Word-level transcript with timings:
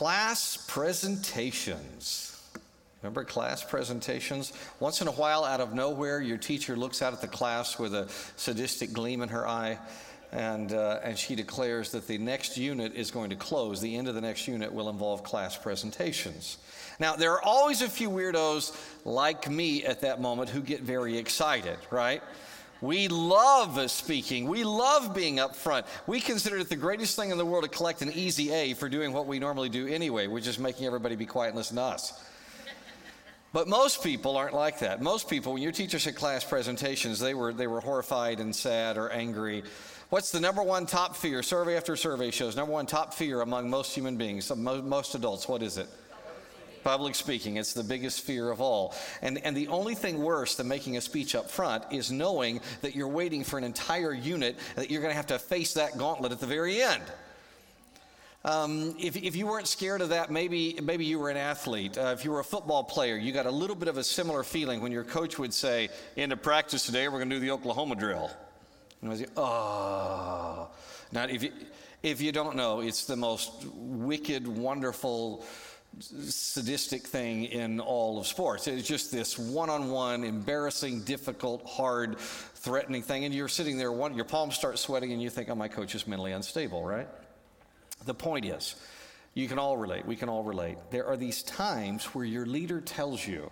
Class 0.00 0.56
presentations. 0.66 2.42
Remember 3.02 3.22
class 3.22 3.62
presentations? 3.62 4.54
Once 4.78 5.02
in 5.02 5.08
a 5.08 5.12
while, 5.12 5.44
out 5.44 5.60
of 5.60 5.74
nowhere, 5.74 6.22
your 6.22 6.38
teacher 6.38 6.74
looks 6.74 7.02
out 7.02 7.12
at 7.12 7.20
the 7.20 7.28
class 7.28 7.78
with 7.78 7.94
a 7.94 8.08
sadistic 8.36 8.94
gleam 8.94 9.20
in 9.20 9.28
her 9.28 9.46
eye, 9.46 9.78
and, 10.32 10.72
uh, 10.72 11.00
and 11.04 11.18
she 11.18 11.34
declares 11.34 11.92
that 11.92 12.06
the 12.06 12.16
next 12.16 12.56
unit 12.56 12.94
is 12.94 13.10
going 13.10 13.28
to 13.28 13.36
close. 13.36 13.82
The 13.82 13.94
end 13.94 14.08
of 14.08 14.14
the 14.14 14.22
next 14.22 14.48
unit 14.48 14.72
will 14.72 14.88
involve 14.88 15.22
class 15.22 15.58
presentations. 15.58 16.56
Now, 16.98 17.14
there 17.14 17.32
are 17.32 17.42
always 17.42 17.82
a 17.82 17.88
few 17.90 18.08
weirdos 18.08 18.74
like 19.04 19.50
me 19.50 19.84
at 19.84 20.00
that 20.00 20.18
moment 20.18 20.48
who 20.48 20.62
get 20.62 20.80
very 20.80 21.18
excited, 21.18 21.76
right? 21.90 22.22
We 22.80 23.08
love 23.08 23.90
speaking. 23.90 24.48
We 24.48 24.64
love 24.64 25.14
being 25.14 25.38
up 25.38 25.54
front. 25.54 25.86
We 26.06 26.20
consider 26.20 26.58
it 26.58 26.68
the 26.68 26.76
greatest 26.76 27.16
thing 27.16 27.30
in 27.30 27.38
the 27.38 27.44
world 27.44 27.64
to 27.64 27.68
collect 27.68 28.02
an 28.02 28.12
easy 28.12 28.50
A 28.52 28.74
for 28.74 28.88
doing 28.88 29.12
what 29.12 29.26
we 29.26 29.38
normally 29.38 29.68
do 29.68 29.86
anyway, 29.86 30.26
which 30.26 30.46
is 30.46 30.58
making 30.58 30.86
everybody 30.86 31.16
be 31.16 31.26
quiet 31.26 31.48
and 31.48 31.56
listen 31.58 31.76
to 31.76 31.82
us. 31.82 32.24
But 33.52 33.66
most 33.66 34.02
people 34.02 34.36
aren't 34.36 34.54
like 34.54 34.78
that. 34.78 35.02
Most 35.02 35.28
people, 35.28 35.52
when 35.52 35.62
your 35.62 35.72
teacher 35.72 35.98
said 35.98 36.14
class 36.14 36.44
presentations, 36.44 37.18
they 37.18 37.34
were, 37.34 37.52
they 37.52 37.66
were 37.66 37.80
horrified 37.80 38.38
and 38.38 38.54
sad 38.54 38.96
or 38.96 39.10
angry. 39.10 39.64
What's 40.10 40.30
the 40.30 40.40
number 40.40 40.62
one 40.62 40.86
top 40.86 41.16
fear? 41.16 41.42
Survey 41.42 41.76
after 41.76 41.96
survey 41.96 42.30
shows 42.30 42.56
number 42.56 42.72
one 42.72 42.86
top 42.86 43.12
fear 43.12 43.40
among 43.40 43.68
most 43.68 43.92
human 43.92 44.16
beings, 44.16 44.50
most 44.54 45.14
adults. 45.14 45.48
What 45.48 45.62
is 45.62 45.78
it? 45.78 45.88
Public 46.82 47.14
speaking, 47.14 47.56
it's 47.56 47.72
the 47.72 47.84
biggest 47.84 48.22
fear 48.22 48.50
of 48.50 48.60
all. 48.60 48.94
And, 49.22 49.38
and 49.44 49.56
the 49.56 49.68
only 49.68 49.94
thing 49.94 50.22
worse 50.22 50.56
than 50.56 50.68
making 50.68 50.96
a 50.96 51.00
speech 51.00 51.34
up 51.34 51.50
front 51.50 51.84
is 51.90 52.10
knowing 52.10 52.60
that 52.82 52.94
you're 52.94 53.08
waiting 53.08 53.44
for 53.44 53.58
an 53.58 53.64
entire 53.64 54.12
unit, 54.12 54.56
that 54.76 54.90
you're 54.90 55.02
going 55.02 55.12
to 55.12 55.16
have 55.16 55.26
to 55.26 55.38
face 55.38 55.74
that 55.74 55.98
gauntlet 55.98 56.32
at 56.32 56.40
the 56.40 56.46
very 56.46 56.80
end. 56.82 57.02
Um, 58.42 58.94
if, 58.98 59.16
if 59.16 59.36
you 59.36 59.46
weren't 59.46 59.68
scared 59.68 60.00
of 60.00 60.08
that, 60.10 60.30
maybe, 60.30 60.78
maybe 60.82 61.04
you 61.04 61.18
were 61.18 61.28
an 61.28 61.36
athlete. 61.36 61.98
Uh, 61.98 62.14
if 62.16 62.24
you 62.24 62.30
were 62.30 62.40
a 62.40 62.44
football 62.44 62.82
player, 62.82 63.16
you 63.16 63.32
got 63.32 63.44
a 63.44 63.50
little 63.50 63.76
bit 63.76 63.88
of 63.88 63.98
a 63.98 64.04
similar 64.04 64.42
feeling 64.42 64.80
when 64.80 64.92
your 64.92 65.04
coach 65.04 65.38
would 65.38 65.52
say, 65.52 65.90
Into 66.16 66.38
practice 66.38 66.86
today, 66.86 67.06
we're 67.08 67.18
going 67.18 67.28
to 67.28 67.36
do 67.36 67.40
the 67.40 67.50
Oklahoma 67.50 67.96
drill. 67.96 68.30
And 69.02 69.10
I 69.10 69.12
was 69.12 69.20
like, 69.20 69.30
oh. 69.36 70.68
Now, 71.12 71.24
if 71.24 71.42
you, 71.42 71.52
if 72.02 72.20
you 72.22 72.32
don't 72.32 72.56
know, 72.56 72.80
it's 72.80 73.04
the 73.04 73.16
most 73.16 73.52
wicked, 73.74 74.48
wonderful, 74.48 75.44
sadistic 75.98 77.06
thing 77.06 77.44
in 77.44 77.80
all 77.80 78.18
of 78.18 78.26
sports. 78.26 78.66
It's 78.66 78.86
just 78.86 79.10
this 79.10 79.38
one 79.38 79.68
on 79.68 79.90
one, 79.90 80.24
embarrassing, 80.24 81.02
difficult, 81.02 81.66
hard, 81.66 82.18
threatening 82.18 83.02
thing. 83.02 83.24
And 83.24 83.34
you're 83.34 83.48
sitting 83.48 83.76
there, 83.76 83.92
one, 83.92 84.14
your 84.14 84.24
palms 84.24 84.54
start 84.54 84.78
sweating, 84.78 85.12
and 85.12 85.20
you 85.20 85.30
think, 85.30 85.50
oh, 85.50 85.54
my 85.54 85.68
coach 85.68 85.94
is 85.94 86.06
mentally 86.06 86.32
unstable, 86.32 86.84
right? 86.84 87.08
The 88.06 88.14
point 88.14 88.46
is, 88.46 88.76
you 89.34 89.48
can 89.48 89.58
all 89.58 89.76
relate. 89.76 90.06
We 90.06 90.16
can 90.16 90.28
all 90.28 90.42
relate. 90.42 90.78
There 90.90 91.06
are 91.06 91.16
these 91.16 91.42
times 91.42 92.06
where 92.06 92.24
your 92.24 92.46
leader 92.46 92.80
tells 92.80 93.26
you 93.26 93.50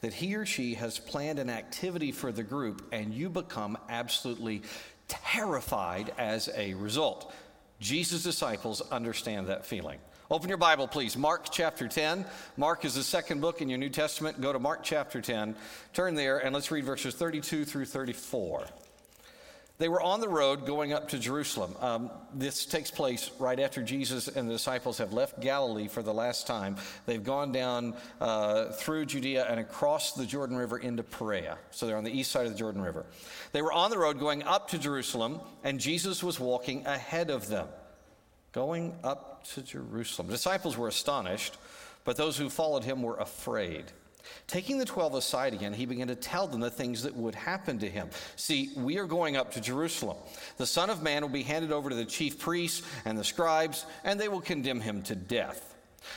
that 0.00 0.12
he 0.12 0.34
or 0.34 0.46
she 0.46 0.74
has 0.74 0.98
planned 0.98 1.38
an 1.38 1.50
activity 1.50 2.12
for 2.12 2.32
the 2.32 2.42
group, 2.42 2.88
and 2.92 3.12
you 3.12 3.28
become 3.28 3.76
absolutely 3.88 4.62
terrified 5.08 6.12
as 6.18 6.48
a 6.54 6.74
result. 6.74 7.32
Jesus' 7.80 8.22
disciples 8.22 8.80
understand 8.90 9.48
that 9.48 9.64
feeling. 9.64 9.98
Open 10.32 10.48
your 10.48 10.58
Bible, 10.58 10.86
please. 10.86 11.16
Mark 11.16 11.46
chapter 11.50 11.88
10. 11.88 12.24
Mark 12.56 12.84
is 12.84 12.94
the 12.94 13.02
second 13.02 13.40
book 13.40 13.60
in 13.62 13.68
your 13.68 13.78
New 13.78 13.88
Testament. 13.88 14.40
Go 14.40 14.52
to 14.52 14.60
Mark 14.60 14.84
chapter 14.84 15.20
10. 15.20 15.56
Turn 15.92 16.14
there 16.14 16.38
and 16.38 16.54
let's 16.54 16.70
read 16.70 16.84
verses 16.84 17.16
32 17.16 17.64
through 17.64 17.86
34. 17.86 18.64
They 19.78 19.88
were 19.88 20.00
on 20.00 20.20
the 20.20 20.28
road 20.28 20.66
going 20.66 20.92
up 20.92 21.08
to 21.08 21.18
Jerusalem. 21.18 21.74
Um, 21.80 22.10
this 22.32 22.64
takes 22.64 22.92
place 22.92 23.32
right 23.40 23.58
after 23.58 23.82
Jesus 23.82 24.28
and 24.28 24.48
the 24.48 24.52
disciples 24.52 24.98
have 24.98 25.12
left 25.12 25.40
Galilee 25.40 25.88
for 25.88 26.00
the 26.00 26.14
last 26.14 26.46
time. 26.46 26.76
They've 27.06 27.24
gone 27.24 27.50
down 27.50 27.96
uh, 28.20 28.66
through 28.66 29.06
Judea 29.06 29.46
and 29.50 29.58
across 29.58 30.12
the 30.12 30.26
Jordan 30.26 30.56
River 30.56 30.78
into 30.78 31.02
Perea. 31.02 31.58
So 31.72 31.88
they're 31.88 31.96
on 31.96 32.04
the 32.04 32.16
east 32.16 32.30
side 32.30 32.46
of 32.46 32.52
the 32.52 32.58
Jordan 32.58 32.82
River. 32.82 33.04
They 33.50 33.62
were 33.62 33.72
on 33.72 33.90
the 33.90 33.98
road 33.98 34.20
going 34.20 34.44
up 34.44 34.68
to 34.68 34.78
Jerusalem, 34.78 35.40
and 35.64 35.80
Jesus 35.80 36.22
was 36.22 36.38
walking 36.38 36.86
ahead 36.86 37.30
of 37.30 37.48
them, 37.48 37.66
going 38.52 38.94
up 39.04 39.44
to 39.54 39.62
Jerusalem. 39.62 40.28
The 40.28 40.34
disciples 40.34 40.76
were 40.76 40.88
astonished, 40.88 41.56
but 42.04 42.16
those 42.16 42.36
who 42.36 42.50
followed 42.50 42.84
him 42.84 43.02
were 43.02 43.16
afraid. 43.16 43.84
Taking 44.46 44.78
the 44.78 44.84
12 44.84 45.14
aside 45.14 45.54
again, 45.54 45.72
he 45.72 45.86
began 45.86 46.08
to 46.08 46.14
tell 46.14 46.46
them 46.46 46.60
the 46.60 46.70
things 46.70 47.02
that 47.02 47.14
would 47.14 47.34
happen 47.34 47.78
to 47.78 47.88
him. 47.88 48.10
See, 48.36 48.70
we 48.76 48.98
are 48.98 49.06
going 49.06 49.36
up 49.36 49.52
to 49.52 49.60
Jerusalem. 49.60 50.16
The 50.56 50.66
Son 50.66 50.90
of 50.90 51.02
Man 51.02 51.22
will 51.22 51.30
be 51.30 51.42
handed 51.42 51.72
over 51.72 51.88
to 51.88 51.96
the 51.96 52.04
chief 52.04 52.38
priests 52.38 52.86
and 53.04 53.16
the 53.16 53.24
scribes, 53.24 53.86
and 54.04 54.20
they 54.20 54.28
will 54.28 54.40
condemn 54.40 54.80
him 54.80 55.02
to 55.02 55.14
death. 55.14 55.74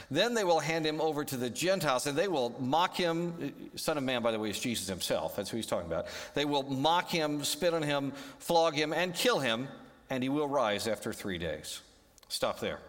Then 0.09 0.33
they 0.33 0.43
will 0.43 0.59
hand 0.59 0.85
him 0.85 1.01
over 1.01 1.23
to 1.25 1.37
the 1.37 1.49
Gentiles, 1.49 2.07
and 2.07 2.17
they 2.17 2.27
will 2.27 2.55
mock 2.59 2.95
him. 2.95 3.53
Son 3.75 3.97
of 3.97 4.03
Man, 4.03 4.21
by 4.21 4.31
the 4.31 4.39
way, 4.39 4.49
is 4.49 4.59
Jesus 4.59 4.87
himself. 4.87 5.35
That's 5.35 5.49
who 5.49 5.57
he's 5.57 5.67
talking 5.67 5.87
about. 5.87 6.07
They 6.33 6.45
will 6.45 6.63
mock 6.63 7.09
him, 7.09 7.43
spit 7.43 7.73
on 7.73 7.83
him, 7.83 8.13
flog 8.39 8.75
him, 8.75 8.93
and 8.93 9.13
kill 9.13 9.39
him, 9.39 9.67
and 10.09 10.23
he 10.23 10.29
will 10.29 10.47
rise 10.47 10.87
after 10.87 11.13
three 11.13 11.37
days. 11.37 11.81
Stop 12.33 12.59
there 12.59 12.79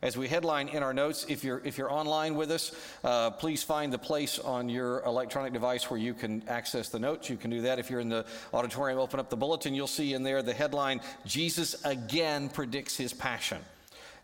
as 0.00 0.16
we 0.16 0.28
headline 0.28 0.68
in 0.68 0.82
our 0.82 0.94
notes. 0.94 1.26
If 1.28 1.44
you're, 1.44 1.60
if 1.62 1.76
you're 1.76 1.92
online 1.92 2.36
with 2.36 2.50
us, 2.50 2.72
uh, 3.04 3.32
please 3.32 3.62
find 3.62 3.92
the 3.92 3.98
place 3.98 4.38
on 4.38 4.70
your 4.70 5.02
electronic 5.04 5.52
device 5.52 5.90
where 5.90 6.00
you 6.00 6.14
can 6.14 6.42
access 6.48 6.88
the 6.88 6.98
notes. 6.98 7.28
You 7.28 7.36
can 7.36 7.50
do 7.50 7.60
that. 7.60 7.78
If 7.78 7.90
you're 7.90 8.00
in 8.00 8.08
the 8.08 8.24
auditorium, 8.54 8.98
open 8.98 9.20
up 9.20 9.28
the 9.28 9.36
bulletin, 9.36 9.74
you'll 9.74 9.88
see 9.88 10.14
in 10.14 10.22
there 10.22 10.42
the 10.42 10.54
headline 10.54 11.02
Jesus 11.26 11.84
again 11.84 12.48
predicts 12.48 12.96
his 12.96 13.12
passion. 13.12 13.58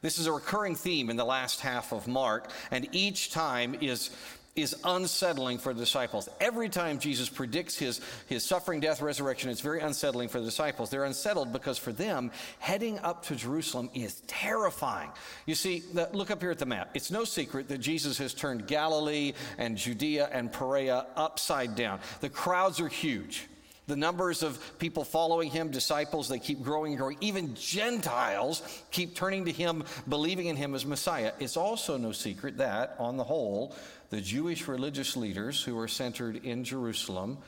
This 0.00 0.18
is 0.18 0.26
a 0.26 0.32
recurring 0.32 0.76
theme 0.76 1.10
in 1.10 1.18
the 1.18 1.26
last 1.26 1.60
half 1.60 1.92
of 1.92 2.08
Mark, 2.08 2.50
and 2.70 2.88
each 2.92 3.32
time 3.32 3.76
is 3.82 4.08
is 4.56 4.76
unsettling 4.84 5.58
for 5.58 5.72
the 5.72 5.80
disciples. 5.80 6.28
Every 6.40 6.68
time 6.68 6.98
Jesus 6.98 7.28
predicts 7.28 7.78
his, 7.78 8.00
his 8.26 8.44
suffering, 8.44 8.80
death, 8.80 9.00
resurrection, 9.00 9.48
it's 9.48 9.60
very 9.60 9.80
unsettling 9.80 10.28
for 10.28 10.40
the 10.40 10.46
disciples. 10.46 10.90
They're 10.90 11.04
unsettled 11.04 11.52
because 11.52 11.78
for 11.78 11.92
them, 11.92 12.30
heading 12.58 12.98
up 12.98 13.24
to 13.26 13.36
Jerusalem 13.36 13.90
is 13.94 14.22
terrifying. 14.26 15.10
You 15.46 15.54
see, 15.54 15.84
look 16.12 16.30
up 16.30 16.40
here 16.40 16.50
at 16.50 16.58
the 16.58 16.66
map. 16.66 16.90
It's 16.94 17.10
no 17.10 17.24
secret 17.24 17.68
that 17.68 17.78
Jesus 17.78 18.18
has 18.18 18.34
turned 18.34 18.66
Galilee 18.66 19.34
and 19.56 19.76
Judea 19.76 20.28
and 20.32 20.52
Perea 20.52 21.06
upside 21.16 21.76
down. 21.76 22.00
The 22.20 22.28
crowds 22.28 22.80
are 22.80 22.88
huge. 22.88 23.46
The 23.86 23.96
numbers 23.96 24.44
of 24.44 24.78
people 24.78 25.02
following 25.02 25.50
him, 25.50 25.70
disciples, 25.70 26.28
they 26.28 26.38
keep 26.38 26.62
growing 26.62 26.92
and 26.92 26.98
growing. 26.98 27.16
Even 27.20 27.56
Gentiles 27.56 28.62
keep 28.92 29.16
turning 29.16 29.46
to 29.46 29.52
him, 29.52 29.82
believing 30.08 30.46
in 30.46 30.54
him 30.54 30.76
as 30.76 30.86
Messiah. 30.86 31.32
It's 31.40 31.56
also 31.56 31.96
no 31.96 32.12
secret 32.12 32.58
that, 32.58 32.94
on 33.00 33.16
the 33.16 33.24
whole, 33.24 33.74
the 34.10 34.20
Jewish 34.20 34.68
religious 34.68 35.16
leaders 35.16 35.62
who 35.62 35.78
are 35.78 35.88
centered 35.88 36.44
in 36.44 36.64
Jerusalem, 36.64 37.38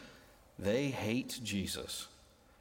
they 0.58 0.88
hate 0.88 1.40
Jesus. 1.42 2.06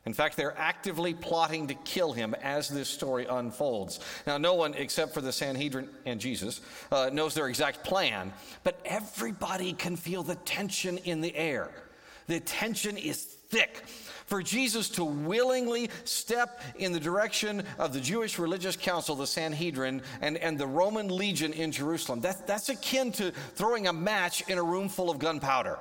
In 0.05 0.13
fact, 0.13 0.35
they're 0.35 0.57
actively 0.57 1.13
plotting 1.13 1.67
to 1.67 1.75
kill 1.75 2.11
him 2.11 2.33
as 2.41 2.67
this 2.67 2.89
story 2.89 3.27
unfolds. 3.27 3.99
Now, 4.25 4.39
no 4.39 4.55
one 4.55 4.73
except 4.73 5.13
for 5.13 5.21
the 5.21 5.31
Sanhedrin 5.31 5.87
and 6.07 6.19
Jesus 6.19 6.61
uh, 6.91 7.11
knows 7.13 7.35
their 7.35 7.47
exact 7.47 7.83
plan, 7.83 8.33
but 8.63 8.79
everybody 8.83 9.73
can 9.73 9.95
feel 9.95 10.23
the 10.23 10.35
tension 10.35 10.97
in 10.99 11.21
the 11.21 11.35
air. 11.35 11.69
The 12.25 12.39
tension 12.39 12.97
is 12.97 13.23
thick 13.23 13.83
for 14.31 14.41
Jesus 14.41 14.87
to 14.87 15.03
willingly 15.03 15.89
step 16.05 16.61
in 16.77 16.93
the 16.93 17.01
direction 17.01 17.65
of 17.77 17.91
the 17.91 17.99
Jewish 17.99 18.39
religious 18.39 18.77
council, 18.77 19.13
the 19.13 19.27
Sanhedrin, 19.27 20.01
and, 20.21 20.37
and 20.37 20.57
the 20.57 20.65
Roman 20.65 21.09
legion 21.09 21.51
in 21.51 21.73
Jerusalem. 21.73 22.21
That, 22.21 22.47
that's 22.47 22.69
akin 22.69 23.11
to 23.11 23.31
throwing 23.31 23.87
a 23.87 23.93
match 23.93 24.47
in 24.47 24.57
a 24.57 24.63
room 24.63 24.87
full 24.87 25.09
of 25.09 25.19
gunpowder. 25.19 25.79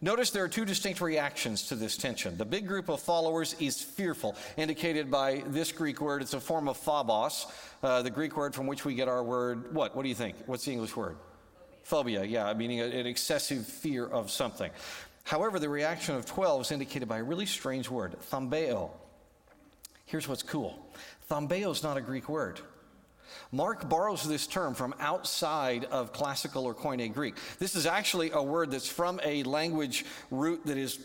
Notice 0.00 0.30
there 0.30 0.44
are 0.44 0.48
two 0.48 0.64
distinct 0.64 1.00
reactions 1.00 1.66
to 1.66 1.74
this 1.74 1.96
tension. 1.96 2.36
The 2.36 2.44
big 2.44 2.68
group 2.68 2.88
of 2.88 3.00
followers 3.00 3.56
is 3.58 3.82
fearful, 3.82 4.36
indicated 4.56 5.10
by 5.10 5.42
this 5.48 5.72
Greek 5.72 6.00
word. 6.00 6.22
It's 6.22 6.34
a 6.34 6.40
form 6.40 6.68
of 6.68 6.76
phobos, 6.76 7.48
uh, 7.82 8.02
the 8.02 8.10
Greek 8.10 8.36
word 8.36 8.54
from 8.54 8.68
which 8.68 8.84
we 8.84 8.94
get 8.94 9.08
our 9.08 9.24
word. 9.24 9.74
What? 9.74 9.96
What 9.96 10.04
do 10.04 10.08
you 10.08 10.14
think? 10.14 10.36
What's 10.46 10.64
the 10.64 10.70
English 10.70 10.94
word? 10.94 11.16
Phobia, 11.88 12.22
yeah, 12.22 12.52
meaning 12.52 12.80
an 12.80 13.06
excessive 13.06 13.66
fear 13.66 14.06
of 14.06 14.30
something. 14.30 14.70
However, 15.28 15.58
the 15.58 15.68
reaction 15.68 16.14
of 16.14 16.24
12 16.24 16.62
is 16.62 16.72
indicated 16.72 17.06
by 17.06 17.18
a 17.18 17.22
really 17.22 17.44
strange 17.44 17.90
word, 17.90 18.16
thambeo. 18.32 18.88
Here's 20.06 20.26
what's 20.26 20.42
cool 20.42 20.78
thambeo 21.30 21.70
is 21.70 21.82
not 21.82 21.98
a 21.98 22.00
Greek 22.00 22.30
word. 22.30 22.60
Mark 23.52 23.90
borrows 23.90 24.26
this 24.26 24.46
term 24.46 24.74
from 24.74 24.94
outside 24.98 25.84
of 25.84 26.14
classical 26.14 26.64
or 26.64 26.74
Koine 26.74 27.12
Greek. 27.12 27.34
This 27.58 27.76
is 27.76 27.84
actually 27.84 28.30
a 28.30 28.42
word 28.42 28.70
that's 28.70 28.88
from 28.88 29.20
a 29.22 29.42
language 29.42 30.06
root 30.30 30.64
that 30.64 30.78
is, 30.78 30.98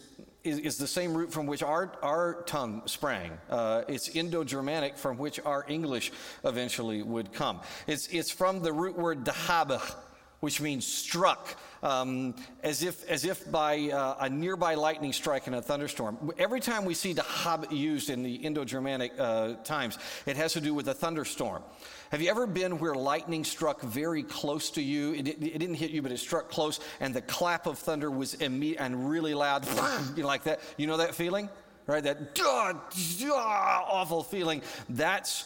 is, 0.45 0.57
is 0.59 0.77
the 0.77 0.87
same 0.87 1.13
root 1.13 1.33
from 1.33 1.45
which 1.45 1.61
our, 1.61 1.91
our 2.01 2.43
tongue 2.43 2.83
sprang. 2.85 3.37
Uh, 3.49 3.81
it's 3.89 4.07
Indo 4.07 4.45
Germanic, 4.45 4.97
from 4.97 5.17
which 5.17 5.41
our 5.41 5.65
English 5.67 6.13
eventually 6.45 7.03
would 7.03 7.33
come. 7.33 7.59
It's, 7.87 8.07
it's 8.07 8.31
from 8.31 8.61
the 8.61 8.71
root 8.71 8.97
word 8.97 9.25
dahabach, 9.25 9.95
which 10.43 10.59
means 10.59 10.85
struck, 10.85 11.55
um, 11.83 12.35
as, 12.63 12.83
if, 12.83 13.09
as 13.09 13.23
if 13.23 13.49
by 13.49 13.89
uh, 13.89 14.17
a 14.19 14.29
nearby 14.29 14.75
lightning 14.75 15.13
strike 15.13 15.47
in 15.47 15.53
a 15.53 15.61
thunderstorm. 15.61 16.33
Every 16.37 16.59
time 16.59 16.83
we 16.83 16.95
see 16.95 17.13
dahab 17.13 17.71
used 17.71 18.09
in 18.09 18.23
the 18.23 18.35
Indo 18.35 18.65
Germanic 18.65 19.13
uh, 19.17 19.53
times, 19.63 19.97
it 20.25 20.35
has 20.35 20.51
to 20.51 20.59
do 20.59 20.73
with 20.73 20.89
a 20.89 20.93
thunderstorm. 20.93 21.63
Have 22.11 22.21
you 22.21 22.29
ever 22.29 22.45
been 22.45 22.77
where 22.77 22.93
lightning 22.93 23.45
struck 23.45 23.79
very 23.79 24.21
close 24.21 24.69
to 24.71 24.81
you? 24.81 25.13
It, 25.13 25.29
it, 25.29 25.41
it 25.41 25.59
didn't 25.59 25.75
hit 25.75 25.91
you, 25.91 26.01
but 26.01 26.11
it 26.11 26.17
struck 26.17 26.49
close, 26.49 26.81
and 26.99 27.13
the 27.13 27.21
clap 27.21 27.65
of 27.65 27.79
thunder 27.79 28.11
was 28.11 28.33
immediate 28.33 28.81
and 28.81 29.09
really 29.09 29.33
loud, 29.33 29.65
you 30.17 30.23
know, 30.23 30.27
like 30.27 30.43
that. 30.43 30.59
You 30.75 30.87
know 30.87 30.97
that 30.97 31.15
feeling? 31.15 31.47
Right? 31.87 32.03
That 32.03 32.35
duh, 32.35 32.73
duh, 33.17 33.33
awful 33.33 34.23
feeling. 34.23 34.61
That's 34.89 35.45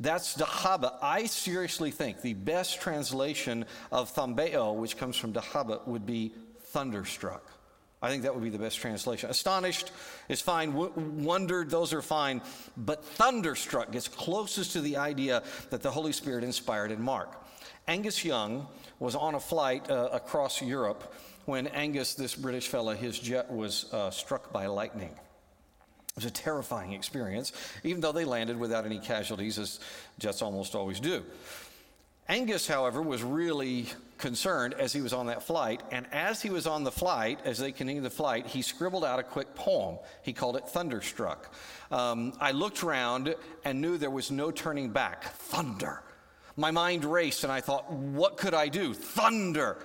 that's 0.00 0.36
Dahaba. 0.36 0.96
I 1.00 1.26
seriously 1.26 1.90
think 1.90 2.20
the 2.20 2.34
best 2.34 2.80
translation 2.80 3.64
of 3.92 4.12
Thambeo, 4.14 4.74
which 4.74 4.96
comes 4.96 5.16
from 5.16 5.32
Dahaba, 5.32 5.86
would 5.86 6.06
be 6.06 6.32
thunderstruck. 6.60 7.50
I 8.02 8.08
think 8.08 8.24
that 8.24 8.34
would 8.34 8.44
be 8.44 8.50
the 8.50 8.58
best 8.58 8.78
translation. 8.78 9.30
Astonished 9.30 9.90
is 10.28 10.40
fine. 10.40 10.72
W- 10.72 10.92
wondered, 10.96 11.70
those 11.70 11.94
are 11.94 12.02
fine. 12.02 12.42
But 12.76 13.02
thunderstruck 13.02 13.92
gets 13.92 14.08
closest 14.08 14.72
to 14.72 14.82
the 14.82 14.98
idea 14.98 15.42
that 15.70 15.80
the 15.80 15.90
Holy 15.90 16.12
Spirit 16.12 16.44
inspired 16.44 16.90
in 16.90 17.00
Mark. 17.00 17.42
Angus 17.88 18.22
Young 18.22 18.66
was 18.98 19.14
on 19.14 19.34
a 19.34 19.40
flight 19.40 19.90
uh, 19.90 20.10
across 20.12 20.60
Europe 20.60 21.14
when 21.46 21.66
Angus, 21.68 22.14
this 22.14 22.34
British 22.34 22.68
fellow, 22.68 22.94
his 22.94 23.18
jet 23.18 23.50
was 23.50 23.92
uh, 23.92 24.10
struck 24.10 24.52
by 24.52 24.66
lightning. 24.66 25.14
It 26.14 26.22
was 26.22 26.26
a 26.26 26.30
terrifying 26.30 26.92
experience, 26.92 27.52
even 27.82 28.00
though 28.00 28.12
they 28.12 28.24
landed 28.24 28.56
without 28.56 28.86
any 28.86 29.00
casualties, 29.00 29.58
as 29.58 29.80
jets 30.20 30.42
almost 30.42 30.76
always 30.76 31.00
do. 31.00 31.24
Angus, 32.28 32.68
however, 32.68 33.02
was 33.02 33.24
really 33.24 33.86
concerned 34.16 34.74
as 34.74 34.92
he 34.92 35.00
was 35.00 35.12
on 35.12 35.26
that 35.26 35.42
flight, 35.42 35.82
and 35.90 36.06
as 36.12 36.40
he 36.40 36.50
was 36.50 36.68
on 36.68 36.84
the 36.84 36.92
flight, 36.92 37.40
as 37.44 37.58
they 37.58 37.72
continued 37.72 38.04
the 38.04 38.10
flight, 38.10 38.46
he 38.46 38.62
scribbled 38.62 39.04
out 39.04 39.18
a 39.18 39.24
quick 39.24 39.56
poem. 39.56 39.98
He 40.22 40.32
called 40.32 40.56
it 40.56 40.68
Thunderstruck. 40.68 41.52
Um, 41.90 42.32
I 42.40 42.52
looked 42.52 42.84
around 42.84 43.34
and 43.64 43.80
knew 43.80 43.98
there 43.98 44.08
was 44.08 44.30
no 44.30 44.52
turning 44.52 44.90
back. 44.90 45.24
Thunder. 45.24 46.04
My 46.56 46.70
mind 46.70 47.04
raced, 47.04 47.42
and 47.42 47.52
I 47.52 47.60
thought, 47.60 47.92
what 47.92 48.36
could 48.36 48.54
I 48.54 48.68
do? 48.68 48.94
Thunder 48.94 49.78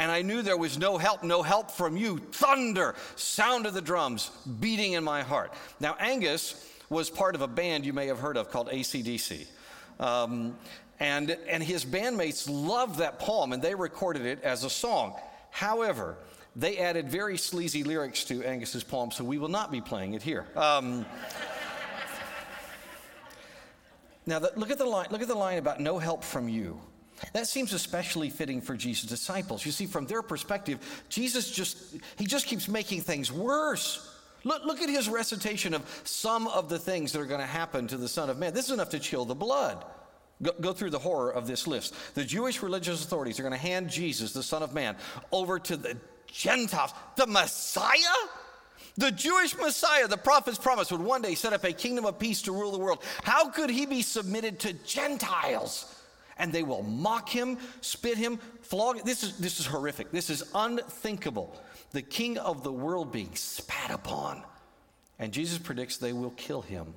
and 0.00 0.10
I 0.10 0.22
knew 0.22 0.40
there 0.40 0.56
was 0.56 0.78
no 0.78 0.96
help, 0.96 1.22
no 1.22 1.42
help 1.42 1.70
from 1.70 1.94
you. 1.94 2.16
Thunder, 2.32 2.94
sound 3.16 3.66
of 3.66 3.74
the 3.74 3.82
drums 3.82 4.30
beating 4.58 4.94
in 4.94 5.04
my 5.04 5.20
heart. 5.20 5.52
Now, 5.78 5.94
Angus 6.00 6.66
was 6.88 7.10
part 7.10 7.34
of 7.34 7.42
a 7.42 7.46
band 7.46 7.84
you 7.84 7.92
may 7.92 8.06
have 8.06 8.18
heard 8.18 8.38
of 8.38 8.50
called 8.50 8.70
AC/DC. 8.72 9.46
Um, 9.98 10.56
and, 11.00 11.36
and 11.46 11.62
his 11.62 11.84
bandmates 11.84 12.48
loved 12.50 12.98
that 13.00 13.18
poem 13.18 13.52
and 13.52 13.62
they 13.62 13.74
recorded 13.74 14.24
it 14.24 14.42
as 14.42 14.64
a 14.64 14.70
song. 14.70 15.20
However, 15.50 16.16
they 16.56 16.78
added 16.78 17.10
very 17.10 17.36
sleazy 17.36 17.84
lyrics 17.84 18.24
to 18.24 18.42
Angus's 18.42 18.82
poem, 18.82 19.10
so 19.10 19.22
we 19.22 19.36
will 19.36 19.48
not 19.48 19.70
be 19.70 19.82
playing 19.82 20.14
it 20.14 20.22
here. 20.22 20.46
Um, 20.56 21.04
now, 24.24 24.38
the, 24.38 24.50
look 24.56 24.70
at 24.70 24.78
the 24.78 24.86
line. 24.86 25.08
Look 25.10 25.20
at 25.20 25.28
the 25.28 25.34
line 25.34 25.58
about 25.58 25.78
no 25.78 25.98
help 25.98 26.24
from 26.24 26.48
you. 26.48 26.80
That 27.32 27.46
seems 27.46 27.72
especially 27.72 28.30
fitting 28.30 28.60
for 28.60 28.76
Jesus' 28.76 29.08
disciples. 29.08 29.64
You 29.64 29.72
see, 29.72 29.86
from 29.86 30.06
their 30.06 30.22
perspective, 30.22 31.04
Jesus 31.08 31.50
just, 31.50 31.96
he 32.16 32.26
just 32.26 32.46
keeps 32.46 32.68
making 32.68 33.02
things 33.02 33.30
worse. 33.30 34.16
Look, 34.44 34.64
look 34.64 34.80
at 34.80 34.88
his 34.88 35.08
recitation 35.08 35.74
of 35.74 35.82
some 36.04 36.48
of 36.48 36.68
the 36.68 36.78
things 36.78 37.12
that 37.12 37.20
are 37.20 37.26
going 37.26 37.40
to 37.40 37.46
happen 37.46 37.86
to 37.88 37.96
the 37.96 38.08
Son 38.08 38.30
of 38.30 38.38
Man. 38.38 38.54
This 38.54 38.66
is 38.66 38.70
enough 38.72 38.90
to 38.90 38.98
chill 38.98 39.24
the 39.24 39.34
blood. 39.34 39.84
Go, 40.42 40.52
go 40.60 40.72
through 40.72 40.90
the 40.90 40.98
horror 40.98 41.30
of 41.30 41.46
this 41.46 41.66
list. 41.66 41.94
The 42.14 42.24
Jewish 42.24 42.62
religious 42.62 43.04
authorities 43.04 43.38
are 43.38 43.42
going 43.42 43.52
to 43.52 43.58
hand 43.58 43.90
Jesus, 43.90 44.32
the 44.32 44.42
Son 44.42 44.62
of 44.62 44.72
Man, 44.72 44.96
over 45.30 45.58
to 45.58 45.76
the 45.76 45.98
Gentiles. 46.26 46.92
The 47.16 47.26
Messiah? 47.26 47.98
The 48.96 49.10
Jewish 49.10 49.56
Messiah, 49.56 50.08
the 50.08 50.16
prophets 50.16 50.58
promised, 50.58 50.90
would 50.92 51.00
one 51.00 51.22
day 51.22 51.34
set 51.34 51.52
up 51.52 51.64
a 51.64 51.72
kingdom 51.72 52.06
of 52.06 52.18
peace 52.18 52.42
to 52.42 52.52
rule 52.52 52.72
the 52.72 52.78
world. 52.78 53.02
How 53.22 53.50
could 53.50 53.70
he 53.70 53.86
be 53.86 54.02
submitted 54.02 54.58
to 54.60 54.72
Gentiles? 54.72 55.94
And 56.40 56.52
they 56.52 56.62
will 56.62 56.82
mock 56.82 57.28
him, 57.28 57.58
spit 57.82 58.16
him, 58.16 58.38
flog 58.62 58.96
him. 58.96 59.02
This 59.04 59.22
is, 59.22 59.36
this 59.36 59.60
is 59.60 59.66
horrific. 59.66 60.10
This 60.10 60.30
is 60.30 60.42
unthinkable. 60.54 61.54
The 61.92 62.02
king 62.02 62.38
of 62.38 62.64
the 62.64 62.72
world 62.72 63.12
being 63.12 63.34
spat 63.34 63.90
upon. 63.90 64.42
And 65.18 65.32
Jesus 65.32 65.58
predicts 65.58 65.98
they 65.98 66.14
will 66.14 66.30
kill 66.30 66.62
him 66.62 66.94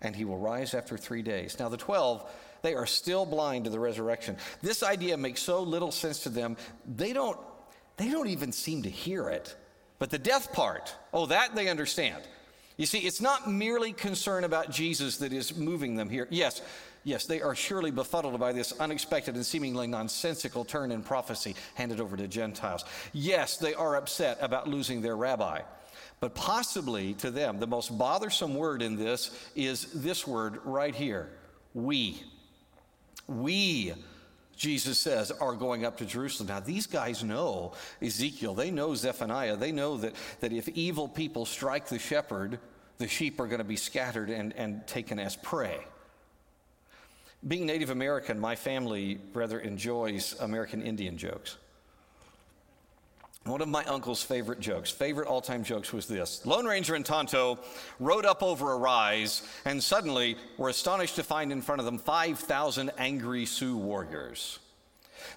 and 0.00 0.16
he 0.16 0.24
will 0.24 0.38
rise 0.38 0.74
after 0.74 0.96
three 0.96 1.22
days. 1.22 1.58
Now, 1.58 1.68
the 1.68 1.76
12, 1.76 2.28
they 2.62 2.74
are 2.74 2.86
still 2.86 3.26
blind 3.26 3.64
to 3.64 3.70
the 3.70 3.80
resurrection. 3.80 4.36
This 4.62 4.82
idea 4.82 5.16
makes 5.16 5.42
so 5.42 5.62
little 5.62 5.92
sense 5.92 6.22
to 6.22 6.30
them, 6.30 6.56
they 6.86 7.12
don't, 7.12 7.38
they 7.98 8.10
don't 8.10 8.28
even 8.28 8.52
seem 8.52 8.82
to 8.82 8.90
hear 8.90 9.28
it. 9.28 9.54
But 9.98 10.10
the 10.10 10.18
death 10.18 10.52
part, 10.52 10.94
oh, 11.12 11.26
that 11.26 11.54
they 11.54 11.68
understand. 11.68 12.22
You 12.76 12.84
see, 12.84 12.98
it's 12.98 13.22
not 13.22 13.50
merely 13.50 13.92
concern 13.92 14.44
about 14.44 14.70
Jesus 14.70 15.16
that 15.18 15.32
is 15.32 15.56
moving 15.56 15.96
them 15.96 16.10
here. 16.10 16.26
Yes, 16.30 16.60
Yes, 17.06 17.24
they 17.24 17.40
are 17.40 17.54
surely 17.54 17.92
befuddled 17.92 18.40
by 18.40 18.52
this 18.52 18.72
unexpected 18.80 19.36
and 19.36 19.46
seemingly 19.46 19.86
nonsensical 19.86 20.64
turn 20.64 20.90
in 20.90 21.04
prophecy 21.04 21.54
handed 21.76 22.00
over 22.00 22.16
to 22.16 22.26
Gentiles. 22.26 22.84
Yes, 23.12 23.58
they 23.58 23.74
are 23.74 23.94
upset 23.94 24.38
about 24.40 24.66
losing 24.66 25.00
their 25.00 25.16
rabbi. 25.16 25.60
But 26.18 26.34
possibly 26.34 27.14
to 27.14 27.30
them, 27.30 27.60
the 27.60 27.66
most 27.68 27.96
bothersome 27.96 28.56
word 28.56 28.82
in 28.82 28.96
this 28.96 29.30
is 29.54 29.84
this 29.92 30.26
word 30.26 30.58
right 30.64 30.96
here 30.96 31.28
we. 31.74 32.20
We, 33.28 33.92
Jesus 34.56 34.98
says, 34.98 35.30
are 35.30 35.52
going 35.52 35.84
up 35.84 35.98
to 35.98 36.06
Jerusalem. 36.06 36.48
Now, 36.48 36.58
these 36.58 36.88
guys 36.88 37.22
know 37.22 37.74
Ezekiel, 38.02 38.54
they 38.54 38.72
know 38.72 38.96
Zephaniah, 38.96 39.54
they 39.54 39.70
know 39.70 39.96
that, 39.98 40.14
that 40.40 40.52
if 40.52 40.68
evil 40.70 41.06
people 41.06 41.46
strike 41.46 41.86
the 41.86 42.00
shepherd, 42.00 42.58
the 42.98 43.06
sheep 43.06 43.38
are 43.38 43.46
going 43.46 43.58
to 43.58 43.64
be 43.64 43.76
scattered 43.76 44.28
and, 44.28 44.52
and 44.54 44.84
taken 44.88 45.20
as 45.20 45.36
prey. 45.36 45.86
Being 47.46 47.66
Native 47.66 47.90
American, 47.90 48.40
my 48.40 48.56
family 48.56 49.20
rather 49.32 49.60
enjoys 49.60 50.34
American 50.40 50.82
Indian 50.82 51.16
jokes. 51.16 51.56
One 53.44 53.60
of 53.60 53.68
my 53.68 53.84
uncle's 53.84 54.24
favorite 54.24 54.58
jokes, 54.58 54.90
favorite 54.90 55.28
all 55.28 55.40
time 55.40 55.62
jokes, 55.62 55.92
was 55.92 56.08
this 56.08 56.44
Lone 56.44 56.66
Ranger 56.66 56.96
and 56.96 57.06
Tonto 57.06 57.60
rode 58.00 58.26
up 58.26 58.42
over 58.42 58.72
a 58.72 58.76
rise 58.76 59.42
and 59.64 59.80
suddenly 59.80 60.36
were 60.56 60.70
astonished 60.70 61.14
to 61.16 61.22
find 61.22 61.52
in 61.52 61.62
front 61.62 61.78
of 61.78 61.84
them 61.84 61.98
5,000 61.98 62.90
angry 62.98 63.46
Sioux 63.46 63.76
warriors. 63.76 64.58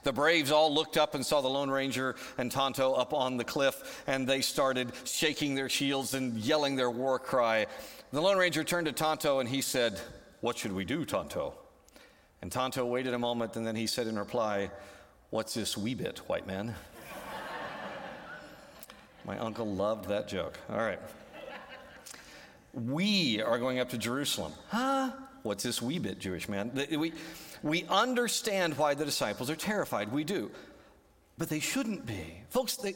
The 0.02 0.12
braves 0.12 0.50
all 0.50 0.74
looked 0.74 0.98
up 0.98 1.14
and 1.14 1.24
saw 1.24 1.42
the 1.42 1.48
Lone 1.48 1.70
Ranger 1.70 2.16
and 2.40 2.52
Tonto 2.52 2.94
up 2.94 3.14
on 3.14 3.38
the 3.38 3.44
cliff, 3.44 4.04
and 4.08 4.28
they 4.28 4.42
started 4.42 4.92
shaking 5.04 5.54
their 5.54 5.70
shields 5.70 6.16
and 6.16 6.36
yelling 6.38 6.76
their 6.76 6.90
war 6.90 7.20
cry. 7.20 7.68
The 8.12 8.22
Lone 8.22 8.40
Ranger 8.40 8.64
turned 8.64 8.88
to 8.88 8.94
Tonto 8.94 9.38
and 9.38 9.48
he 9.48 9.62
said, 9.62 10.00
What 10.42 10.58
should 10.58 10.72
we 10.72 10.86
do, 10.86 11.06
Tonto? 11.06 11.59
And 12.42 12.52
Tonto 12.52 12.86
waited 12.86 13.14
a 13.14 13.20
moment 13.20 13.56
and 13.56 13.66
then 13.66 13.76
he 13.76 13.88
said 13.88 14.08
in 14.08 14.18
reply, 14.18 14.72
What's 15.30 15.54
this 15.54 15.78
wee 15.78 15.94
bit, 15.94 16.20
white 16.28 16.48
man? 16.48 16.74
My 19.26 19.38
uncle 19.38 19.68
loved 19.68 20.10
that 20.10 20.28
joke. 20.28 20.58
All 20.70 20.78
right. 20.78 21.00
We 22.74 23.42
are 23.42 23.60
going 23.60 23.80
up 23.80 23.90
to 23.90 23.98
Jerusalem. 23.98 24.54
Huh? 24.70 25.12
What's 25.44 25.64
this 25.64 25.82
wee 25.82 26.00
bit, 26.00 26.20
Jewish 26.20 26.50
man? 26.50 26.72
We, 26.92 27.14
we 27.64 27.84
understand 27.86 28.78
why 28.78 28.94
the 28.94 29.06
disciples 29.06 29.50
are 29.50 29.56
terrified. 29.56 30.12
We 30.12 30.24
do. 30.24 30.52
But 31.38 31.50
they 31.50 31.60
shouldn't 31.60 32.06
be. 32.06 32.42
Folks, 32.50 32.76
they, 32.76 32.96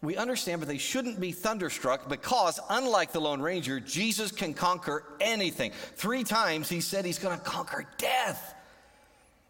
we 0.00 0.16
understand, 0.16 0.60
but 0.60 0.68
they 0.68 0.78
shouldn't 0.78 1.20
be 1.20 1.32
thunderstruck 1.32 2.08
because, 2.08 2.60
unlike 2.70 3.12
the 3.12 3.20
Lone 3.20 3.40
Ranger, 3.40 3.80
Jesus 3.80 4.30
can 4.30 4.54
conquer 4.54 5.04
anything. 5.20 5.72
Three 5.96 6.24
times 6.24 6.68
he 6.68 6.80
said 6.80 7.04
he's 7.04 7.18
going 7.18 7.38
to 7.38 7.44
conquer 7.44 7.86
death. 7.98 8.54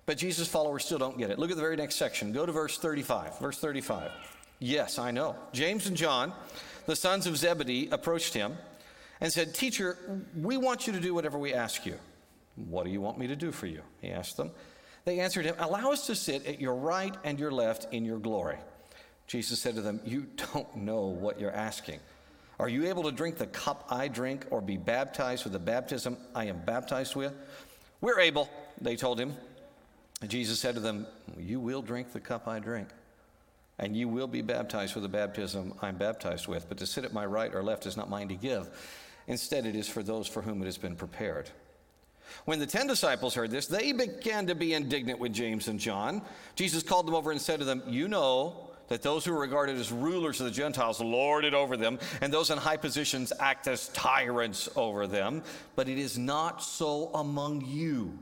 But 0.06 0.18
Jesus' 0.18 0.48
followers 0.48 0.84
still 0.84 0.98
don't 0.98 1.16
get 1.16 1.30
it. 1.30 1.38
Look 1.38 1.50
at 1.50 1.56
the 1.56 1.62
very 1.62 1.76
next 1.76 1.96
section. 1.96 2.32
Go 2.32 2.44
to 2.44 2.52
verse 2.52 2.76
35. 2.78 3.38
Verse 3.38 3.58
35. 3.58 4.10
Yes, 4.58 4.98
I 4.98 5.10
know. 5.10 5.36
James 5.52 5.86
and 5.86 5.96
John, 5.96 6.32
the 6.86 6.96
sons 6.96 7.26
of 7.26 7.36
Zebedee, 7.36 7.88
approached 7.90 8.34
him 8.34 8.56
and 9.20 9.32
said, 9.32 9.54
Teacher, 9.54 10.22
we 10.36 10.56
want 10.56 10.86
you 10.86 10.92
to 10.92 11.00
do 11.00 11.14
whatever 11.14 11.38
we 11.38 11.54
ask 11.54 11.86
you. 11.86 11.98
What 12.56 12.84
do 12.84 12.90
you 12.90 13.00
want 13.00 13.18
me 13.18 13.26
to 13.28 13.36
do 13.36 13.50
for 13.50 13.66
you? 13.66 13.80
He 14.00 14.10
asked 14.10 14.36
them. 14.36 14.50
They 15.04 15.20
answered 15.20 15.44
him, 15.44 15.56
Allow 15.58 15.92
us 15.92 16.06
to 16.06 16.14
sit 16.14 16.46
at 16.46 16.60
your 16.60 16.74
right 16.74 17.14
and 17.24 17.38
your 17.38 17.50
left 17.50 17.92
in 17.92 18.04
your 18.04 18.18
glory. 18.18 18.58
Jesus 19.26 19.60
said 19.60 19.74
to 19.74 19.80
them, 19.80 20.00
You 20.04 20.26
don't 20.52 20.76
know 20.76 21.06
what 21.06 21.40
you're 21.40 21.50
asking. 21.50 22.00
Are 22.60 22.68
you 22.68 22.86
able 22.86 23.02
to 23.04 23.12
drink 23.12 23.36
the 23.36 23.46
cup 23.48 23.86
I 23.90 24.06
drink 24.08 24.46
or 24.50 24.60
be 24.60 24.76
baptized 24.76 25.44
with 25.44 25.52
the 25.52 25.58
baptism 25.58 26.16
I 26.34 26.44
am 26.44 26.60
baptized 26.64 27.16
with? 27.16 27.32
We're 28.00 28.20
able, 28.20 28.48
they 28.80 28.96
told 28.96 29.18
him. 29.18 29.34
Jesus 30.26 30.58
said 30.58 30.74
to 30.74 30.80
them, 30.80 31.06
You 31.38 31.60
will 31.60 31.82
drink 31.82 32.12
the 32.12 32.20
cup 32.20 32.48
I 32.48 32.58
drink, 32.58 32.88
and 33.78 33.96
you 33.96 34.08
will 34.08 34.26
be 34.26 34.42
baptized 34.42 34.94
with 34.94 35.02
the 35.02 35.08
baptism 35.08 35.74
I'm 35.82 35.96
baptized 35.96 36.48
with. 36.48 36.68
But 36.68 36.78
to 36.78 36.86
sit 36.86 37.04
at 37.04 37.12
my 37.12 37.26
right 37.26 37.54
or 37.54 37.62
left 37.62 37.86
is 37.86 37.96
not 37.96 38.08
mine 38.08 38.28
to 38.28 38.34
give. 38.34 38.70
Instead, 39.26 39.66
it 39.66 39.74
is 39.74 39.88
for 39.88 40.02
those 40.02 40.26
for 40.26 40.42
whom 40.42 40.62
it 40.62 40.66
has 40.66 40.78
been 40.78 40.96
prepared. 40.96 41.50
When 42.44 42.58
the 42.58 42.66
ten 42.66 42.86
disciples 42.86 43.34
heard 43.34 43.50
this, 43.50 43.66
they 43.66 43.92
began 43.92 44.46
to 44.46 44.54
be 44.54 44.74
indignant 44.74 45.18
with 45.18 45.32
James 45.32 45.68
and 45.68 45.78
John. 45.78 46.22
Jesus 46.56 46.82
called 46.82 47.06
them 47.06 47.14
over 47.14 47.30
and 47.30 47.40
said 47.40 47.58
to 47.58 47.64
them, 47.64 47.82
You 47.86 48.08
know 48.08 48.70
that 48.88 49.02
those 49.02 49.24
who 49.24 49.32
are 49.32 49.40
regarded 49.40 49.76
as 49.76 49.90
rulers 49.90 50.40
of 50.40 50.46
the 50.46 50.52
Gentiles 50.52 51.00
lord 51.00 51.44
it 51.44 51.54
over 51.54 51.76
them, 51.76 51.98
and 52.20 52.32
those 52.32 52.50
in 52.50 52.58
high 52.58 52.76
positions 52.76 53.32
act 53.40 53.66
as 53.66 53.88
tyrants 53.88 54.68
over 54.76 55.06
them. 55.06 55.42
But 55.74 55.88
it 55.88 55.98
is 55.98 56.18
not 56.18 56.62
so 56.62 57.10
among 57.14 57.64
you. 57.66 58.18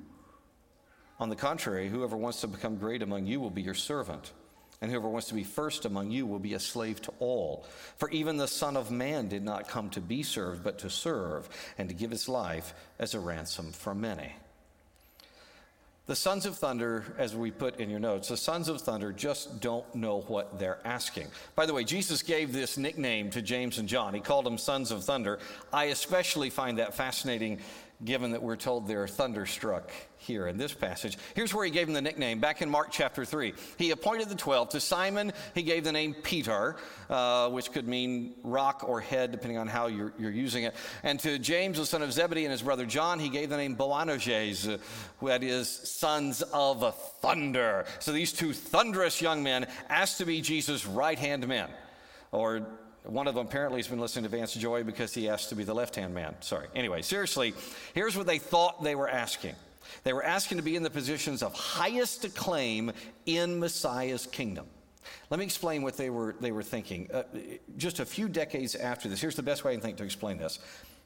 On 1.22 1.28
the 1.28 1.36
contrary, 1.36 1.88
whoever 1.88 2.16
wants 2.16 2.40
to 2.40 2.48
become 2.48 2.78
great 2.78 3.00
among 3.00 3.26
you 3.26 3.38
will 3.38 3.48
be 3.48 3.62
your 3.62 3.74
servant, 3.74 4.32
and 4.80 4.90
whoever 4.90 5.08
wants 5.08 5.28
to 5.28 5.34
be 5.34 5.44
first 5.44 5.84
among 5.84 6.10
you 6.10 6.26
will 6.26 6.40
be 6.40 6.54
a 6.54 6.58
slave 6.58 7.00
to 7.02 7.12
all. 7.20 7.64
For 7.96 8.10
even 8.10 8.38
the 8.38 8.48
Son 8.48 8.76
of 8.76 8.90
Man 8.90 9.28
did 9.28 9.44
not 9.44 9.68
come 9.68 9.88
to 9.90 10.00
be 10.00 10.24
served, 10.24 10.64
but 10.64 10.80
to 10.80 10.90
serve, 10.90 11.48
and 11.78 11.88
to 11.88 11.94
give 11.94 12.10
his 12.10 12.28
life 12.28 12.74
as 12.98 13.14
a 13.14 13.20
ransom 13.20 13.70
for 13.70 13.94
many. 13.94 14.32
The 16.06 16.16
sons 16.16 16.46
of 16.46 16.58
thunder, 16.58 17.14
as 17.16 17.36
we 17.36 17.52
put 17.52 17.78
in 17.78 17.88
your 17.88 18.00
notes, 18.00 18.26
the 18.26 18.36
sons 18.36 18.68
of 18.68 18.80
thunder 18.80 19.12
just 19.12 19.60
don't 19.60 19.94
know 19.94 20.22
what 20.22 20.58
they're 20.58 20.80
asking. 20.84 21.28
By 21.54 21.64
the 21.64 21.72
way, 21.72 21.84
Jesus 21.84 22.22
gave 22.22 22.52
this 22.52 22.76
nickname 22.76 23.30
to 23.30 23.40
James 23.40 23.78
and 23.78 23.88
John. 23.88 24.12
He 24.12 24.18
called 24.18 24.44
them 24.44 24.58
sons 24.58 24.90
of 24.90 25.04
thunder. 25.04 25.38
I 25.72 25.84
especially 25.84 26.50
find 26.50 26.78
that 26.78 26.94
fascinating 26.94 27.60
given 28.04 28.32
that 28.32 28.42
we're 28.42 28.56
told 28.56 28.86
they're 28.86 29.06
thunderstruck 29.06 29.90
here 30.18 30.46
in 30.46 30.56
this 30.56 30.72
passage. 30.72 31.18
Here's 31.34 31.52
where 31.52 31.64
he 31.64 31.70
gave 31.70 31.86
them 31.86 31.94
the 31.94 32.02
nickname 32.02 32.40
back 32.40 32.62
in 32.62 32.70
Mark 32.70 32.88
chapter 32.90 33.24
3. 33.24 33.54
He 33.76 33.90
appointed 33.90 34.28
the 34.28 34.34
12. 34.34 34.70
To 34.70 34.80
Simon, 34.80 35.32
he 35.54 35.62
gave 35.62 35.84
the 35.84 35.92
name 35.92 36.14
Peter, 36.14 36.76
uh, 37.10 37.48
which 37.50 37.72
could 37.72 37.86
mean 37.86 38.34
rock 38.42 38.84
or 38.86 39.00
head, 39.00 39.32
depending 39.32 39.58
on 39.58 39.66
how 39.66 39.86
you're, 39.86 40.12
you're, 40.18 40.30
using 40.30 40.64
it. 40.64 40.74
And 41.02 41.18
to 41.20 41.38
James, 41.38 41.78
the 41.78 41.86
son 41.86 42.02
of 42.02 42.12
Zebedee, 42.12 42.44
and 42.44 42.52
his 42.52 42.62
brother 42.62 42.86
John, 42.86 43.18
he 43.18 43.28
gave 43.28 43.50
the 43.50 43.56
name 43.56 43.76
Boanerges, 43.76 44.68
uh, 44.68 44.78
that 45.26 45.42
is, 45.42 45.68
sons 45.68 46.42
of 46.52 46.96
thunder. 47.20 47.84
So 47.98 48.12
these 48.12 48.32
two 48.32 48.52
thunderous 48.52 49.20
young 49.20 49.42
men 49.42 49.66
asked 49.88 50.18
to 50.18 50.24
be 50.24 50.40
Jesus' 50.40 50.86
right 50.86 51.18
hand 51.18 51.46
men, 51.46 51.68
or 52.30 52.66
one 53.04 53.26
of 53.26 53.34
them 53.34 53.46
apparently 53.46 53.78
has 53.78 53.88
been 53.88 54.00
listening 54.00 54.24
to 54.24 54.28
Vance 54.28 54.54
Joy 54.54 54.84
because 54.84 55.12
he 55.12 55.28
asked 55.28 55.48
to 55.48 55.54
be 55.56 55.64
the 55.64 55.74
left 55.74 55.96
hand 55.96 56.14
man. 56.14 56.36
Sorry. 56.40 56.68
Anyway, 56.74 57.02
seriously, 57.02 57.54
here's 57.94 58.16
what 58.16 58.26
they 58.26 58.38
thought 58.38 58.82
they 58.82 58.94
were 58.94 59.08
asking 59.08 59.54
they 60.04 60.12
were 60.12 60.24
asking 60.24 60.58
to 60.58 60.62
be 60.62 60.76
in 60.76 60.82
the 60.82 60.90
positions 60.90 61.42
of 61.42 61.52
highest 61.52 62.24
acclaim 62.24 62.92
in 63.26 63.58
Messiah's 63.58 64.26
kingdom. 64.26 64.66
Let 65.30 65.38
me 65.38 65.44
explain 65.44 65.82
what 65.82 65.96
they 65.96 66.10
were, 66.10 66.36
they 66.40 66.52
were 66.52 66.62
thinking. 66.62 67.10
Uh, 67.12 67.24
just 67.76 68.00
a 68.00 68.04
few 68.04 68.28
decades 68.28 68.74
after 68.74 69.08
this, 69.08 69.20
here's 69.20 69.36
the 69.36 69.42
best 69.42 69.64
way 69.64 69.74
I 69.74 69.80
think 69.80 69.96
to 69.98 70.04
explain 70.04 70.38
this. 70.38 70.60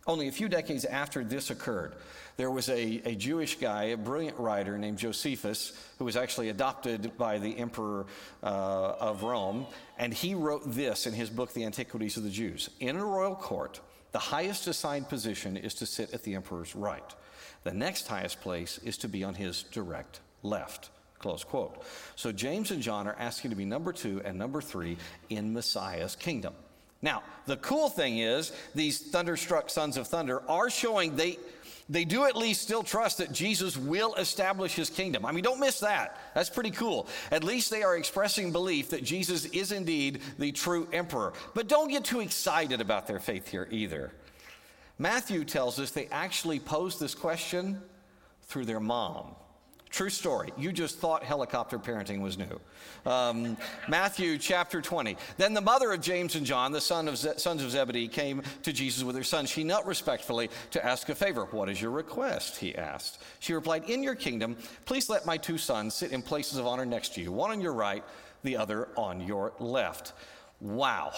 Only 0.06 0.28
a 0.28 0.32
few 0.32 0.48
decades 0.48 0.84
after 0.84 1.24
this 1.24 1.50
occurred, 1.50 1.94
there 2.36 2.50
was 2.50 2.68
a, 2.68 3.02
a 3.04 3.14
Jewish 3.16 3.58
guy, 3.58 3.84
a 3.84 3.96
brilliant 3.96 4.38
writer 4.38 4.78
named 4.78 4.98
Josephus, 4.98 5.72
who 5.98 6.04
was 6.04 6.16
actually 6.16 6.48
adopted 6.48 7.16
by 7.18 7.38
the 7.38 7.58
emperor 7.58 8.06
uh, 8.42 8.46
of 8.46 9.24
Rome, 9.24 9.66
and 9.98 10.14
he 10.14 10.34
wrote 10.34 10.62
this 10.64 11.06
in 11.06 11.12
his 11.12 11.28
book, 11.28 11.52
The 11.52 11.64
Antiquities 11.64 12.16
of 12.16 12.22
the 12.22 12.30
Jews. 12.30 12.70
In 12.78 12.96
a 12.96 13.04
royal 13.04 13.34
court, 13.34 13.80
the 14.12 14.18
highest 14.20 14.68
assigned 14.68 15.08
position 15.08 15.56
is 15.56 15.74
to 15.74 15.86
sit 15.86 16.14
at 16.14 16.22
the 16.22 16.34
emperor's 16.34 16.76
right. 16.76 17.14
The 17.64 17.74
next 17.74 18.06
highest 18.06 18.40
place 18.40 18.78
is 18.84 18.96
to 18.98 19.08
be 19.08 19.24
on 19.24 19.34
his 19.34 19.64
direct 19.64 20.20
left. 20.42 20.90
Close 21.18 21.42
quote. 21.42 21.82
So 22.14 22.30
James 22.30 22.70
and 22.70 22.80
John 22.80 23.08
are 23.08 23.16
asking 23.18 23.50
to 23.50 23.56
be 23.56 23.64
number 23.64 23.92
two 23.92 24.22
and 24.24 24.38
number 24.38 24.60
three 24.60 24.98
in 25.30 25.52
Messiah's 25.52 26.14
kingdom. 26.14 26.54
Now, 27.06 27.22
the 27.46 27.56
cool 27.58 27.88
thing 27.88 28.18
is, 28.18 28.50
these 28.74 28.98
thunderstruck 28.98 29.70
sons 29.70 29.96
of 29.96 30.08
thunder 30.08 30.42
are 30.50 30.68
showing 30.68 31.14
they, 31.14 31.38
they 31.88 32.04
do 32.04 32.24
at 32.24 32.34
least 32.34 32.62
still 32.62 32.82
trust 32.82 33.18
that 33.18 33.30
Jesus 33.30 33.76
will 33.76 34.16
establish 34.16 34.74
his 34.74 34.90
kingdom. 34.90 35.24
I 35.24 35.30
mean, 35.30 35.44
don't 35.44 35.60
miss 35.60 35.78
that. 35.78 36.18
That's 36.34 36.50
pretty 36.50 36.72
cool. 36.72 37.06
At 37.30 37.44
least 37.44 37.70
they 37.70 37.84
are 37.84 37.96
expressing 37.96 38.50
belief 38.50 38.90
that 38.90 39.04
Jesus 39.04 39.44
is 39.46 39.70
indeed 39.70 40.20
the 40.36 40.50
true 40.50 40.88
emperor. 40.92 41.32
But 41.54 41.68
don't 41.68 41.92
get 41.92 42.02
too 42.02 42.18
excited 42.18 42.80
about 42.80 43.06
their 43.06 43.20
faith 43.20 43.46
here 43.46 43.68
either. 43.70 44.10
Matthew 44.98 45.44
tells 45.44 45.78
us 45.78 45.92
they 45.92 46.08
actually 46.08 46.58
posed 46.58 46.98
this 46.98 47.14
question 47.14 47.80
through 48.48 48.64
their 48.64 48.80
mom. 48.80 49.36
True 49.90 50.10
story. 50.10 50.52
You 50.58 50.72
just 50.72 50.98
thought 50.98 51.22
helicopter 51.22 51.78
parenting 51.78 52.20
was 52.20 52.36
new. 52.36 52.60
Um, 53.06 53.56
Matthew 53.88 54.36
chapter 54.36 54.82
20. 54.82 55.16
Then 55.38 55.54
the 55.54 55.60
mother 55.60 55.92
of 55.92 56.00
James 56.00 56.34
and 56.34 56.44
John, 56.44 56.72
the 56.72 56.80
son 56.80 57.08
of 57.08 57.16
Ze- 57.16 57.38
sons 57.38 57.62
of 57.62 57.70
Zebedee, 57.70 58.08
came 58.08 58.42
to 58.62 58.72
Jesus 58.72 59.04
with 59.04 59.16
her 59.16 59.22
son. 59.22 59.46
She 59.46 59.62
knelt 59.64 59.86
respectfully 59.86 60.50
to 60.72 60.84
ask 60.84 61.08
a 61.08 61.14
favor. 61.14 61.46
What 61.46 61.68
is 61.68 61.80
your 61.80 61.92
request? 61.92 62.56
He 62.56 62.74
asked. 62.74 63.22
She 63.38 63.54
replied, 63.54 63.88
In 63.88 64.02
your 64.02 64.16
kingdom, 64.16 64.56
please 64.86 65.08
let 65.08 65.24
my 65.24 65.36
two 65.36 65.56
sons 65.56 65.94
sit 65.94 66.12
in 66.12 66.20
places 66.20 66.58
of 66.58 66.66
honor 66.66 66.84
next 66.84 67.14
to 67.14 67.22
you, 67.22 67.30
one 67.30 67.52
on 67.52 67.60
your 67.60 67.72
right, 67.72 68.04
the 68.42 68.56
other 68.56 68.88
on 68.96 69.20
your 69.20 69.52
left. 69.60 70.12
Wow. 70.60 71.12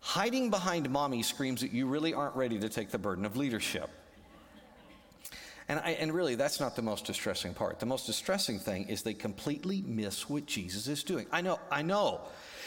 Hiding 0.00 0.50
behind 0.50 0.88
mommy 0.88 1.22
screams 1.22 1.60
that 1.60 1.72
you 1.72 1.86
really 1.86 2.14
aren't 2.14 2.36
ready 2.36 2.58
to 2.58 2.68
take 2.68 2.90
the 2.90 2.98
burden 2.98 3.24
of 3.26 3.36
leadership. 3.36 3.90
And, 5.68 5.80
I, 5.80 5.90
and 5.90 6.12
really, 6.12 6.34
that's 6.34 6.60
not 6.60 6.76
the 6.76 6.82
most 6.82 7.04
distressing 7.04 7.52
part. 7.52 7.78
The 7.78 7.86
most 7.86 8.06
distressing 8.06 8.58
thing 8.58 8.88
is 8.88 9.02
they 9.02 9.14
completely 9.14 9.82
miss 9.82 10.28
what 10.28 10.46
Jesus 10.46 10.88
is 10.88 11.02
doing. 11.02 11.26
I 11.30 11.42
know, 11.42 11.60
I 11.70 11.82
know. 11.82 12.22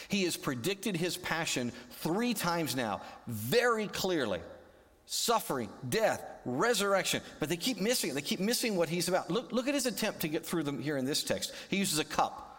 He 0.07 0.23
has 0.25 0.37
predicted 0.37 0.95
his 0.95 1.17
passion 1.17 1.71
three 1.89 2.33
times 2.33 2.75
now, 2.75 3.01
very 3.27 3.87
clearly 3.87 4.41
suffering, 5.05 5.67
death, 5.89 6.23
resurrection. 6.45 7.21
But 7.39 7.49
they 7.49 7.57
keep 7.57 7.81
missing 7.81 8.11
it. 8.11 8.13
They 8.13 8.21
keep 8.21 8.39
missing 8.39 8.77
what 8.77 8.87
he's 8.87 9.09
about. 9.09 9.29
Look, 9.29 9.51
look 9.51 9.67
at 9.67 9.73
his 9.73 9.85
attempt 9.85 10.21
to 10.21 10.29
get 10.29 10.45
through 10.45 10.63
them 10.63 10.81
here 10.81 10.95
in 10.95 11.03
this 11.03 11.21
text. 11.21 11.53
He 11.69 11.77
uses 11.77 11.99
a 11.99 12.05
cup. 12.05 12.50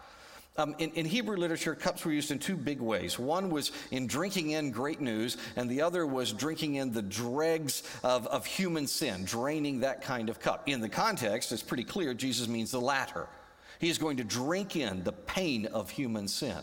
Um, 0.58 0.74
in, 0.78 0.90
in, 0.90 1.06
Hebrew 1.06 1.38
literature, 1.38 1.74
cups 1.74 2.04
were 2.04 2.12
used 2.12 2.30
in 2.30 2.38
two 2.38 2.56
big 2.56 2.78
ways. 2.78 3.18
One 3.18 3.48
was 3.48 3.72
in 3.90 4.06
drinking 4.06 4.50
in 4.50 4.70
great 4.70 5.00
news, 5.00 5.38
and 5.56 5.70
the 5.70 5.80
other 5.80 6.06
was 6.06 6.30
drinking 6.30 6.74
in 6.74 6.92
the 6.92 7.00
dregs 7.00 7.82
of, 8.04 8.26
of 8.26 8.44
human 8.44 8.86
sin, 8.86 9.24
draining 9.24 9.80
that 9.80 10.02
kind 10.02 10.28
of 10.28 10.40
cup. 10.40 10.68
In 10.68 10.82
the 10.82 10.90
context, 10.90 11.52
it's 11.52 11.62
pretty 11.62 11.84
clear 11.84 12.12
Jesus 12.12 12.48
means 12.48 12.70
the 12.70 12.80
latter. 12.80 13.28
He 13.78 13.88
is 13.88 13.96
going 13.96 14.18
to 14.18 14.24
drink 14.24 14.76
in 14.76 15.02
the 15.04 15.12
pain 15.12 15.66
of 15.66 15.88
human 15.88 16.28
sin. 16.28 16.58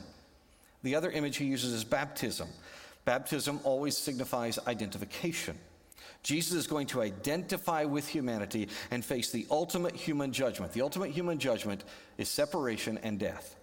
The 0.84 0.94
other 0.94 1.10
image 1.10 1.38
he 1.38 1.46
uses 1.46 1.74
is 1.74 1.84
baptism. 1.84 2.48
Baptism 3.06 3.60
always 3.64 3.98
signifies 3.98 4.60
identification. 4.68 5.58
Jesus 6.22 6.54
is 6.54 6.68
going 6.68 6.88
to 6.88 7.02
identify 7.02 7.86
with 7.86 8.08
humanity 8.08 8.70
and 8.92 9.04
face 9.04 9.32
the 9.32 9.48
ultimate 9.50 9.96
human 9.96 10.32
judgment. 10.32 10.74
The 10.74 10.82
ultimate 10.82 11.10
human 11.10 11.40
judgment 11.40 11.84
is 12.18 12.30
separation 12.30 13.00
and 13.02 13.18
death. 13.18 13.56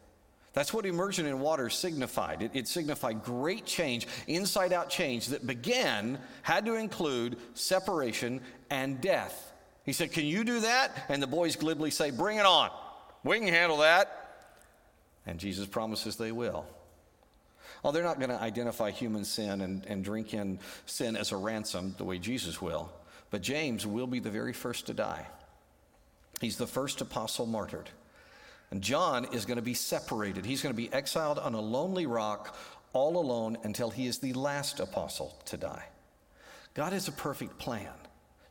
That's 0.57 0.73
what 0.73 0.87
immersion 0.87 1.27
in 1.27 1.41
water 1.41 1.69
signified. 1.69 2.41
It, 2.41 2.53
it, 2.55 2.67
signified 2.67 3.23
great 3.23 3.67
change, 3.67 4.09
inside 4.27 4.73
out 4.73 4.89
change 4.89 5.27
that 5.27 5.47
began, 5.47 6.19
had 6.41 6.65
to 6.65 6.77
include 6.77 7.37
separation 7.53 8.41
and 8.71 8.99
death. 8.99 9.53
He 9.85 9.93
said, 9.93 10.13
Can 10.13 10.25
you 10.25 10.45
do 10.45 10.61
that? 10.61 10.93
And 11.11 11.23
the 11.23 11.27
boys 11.27 11.57
glibly 11.57 11.91
say, 11.91 12.11
Bring 12.11 12.39
it 12.39 12.47
on. 12.47 12.71
We 13.23 13.39
can 13.39 13.49
handle 13.49 13.77
that. 13.79 14.49
And 15.27 15.39
Jesus 15.39 15.67
promises 15.67 16.17
they 16.17 16.33
will. 16.33 16.65
Well, 17.83 17.93
they're 17.93 18.03
not 18.03 18.19
going 18.19 18.31
to 18.31 18.41
identify 18.41 18.93
human 18.93 19.27
sin 19.27 19.61
and, 19.61 19.85
and 19.85 20.03
drink 20.03 20.33
in 20.33 20.59
sin 20.87 21.17
as 21.17 21.33
a 21.33 21.37
ransom 21.37 21.95
the 21.99 22.05
way 22.05 22.17
Jesus 22.17 22.63
will. 22.63 22.91
But 23.31 23.43
James 23.43 23.87
will 23.87 24.07
be 24.07 24.21
the 24.21 24.31
very 24.31 24.55
first 24.55 24.87
to 24.87 24.95
die. 24.95 25.27
He's 26.41 26.57
the 26.57 26.67
first 26.67 27.03
apostle 27.03 27.45
martyred. 27.45 27.91
And 28.76 28.85
John 28.85 29.25
is 29.33 29.47
going 29.47 29.56
to 29.56 29.62
be 29.62 29.73
separated. 29.73 30.45
He's 30.45 30.61
going 30.61 30.75
to 30.75 30.76
be 30.76 30.92
exiled 30.92 31.38
on 31.38 31.54
a 31.54 31.61
lonely 31.62 32.04
rock, 32.04 32.54
all 32.92 33.16
alone, 33.16 33.56
until 33.62 33.88
he 33.88 34.06
is 34.06 34.18
the 34.18 34.35
last 34.35 34.80
apostle 34.80 35.35
to 35.47 35.56
die. 35.56 35.85
God 36.75 36.92
has 36.92 37.09
a 37.09 37.12
perfect 37.12 37.56
plan. 37.56 37.88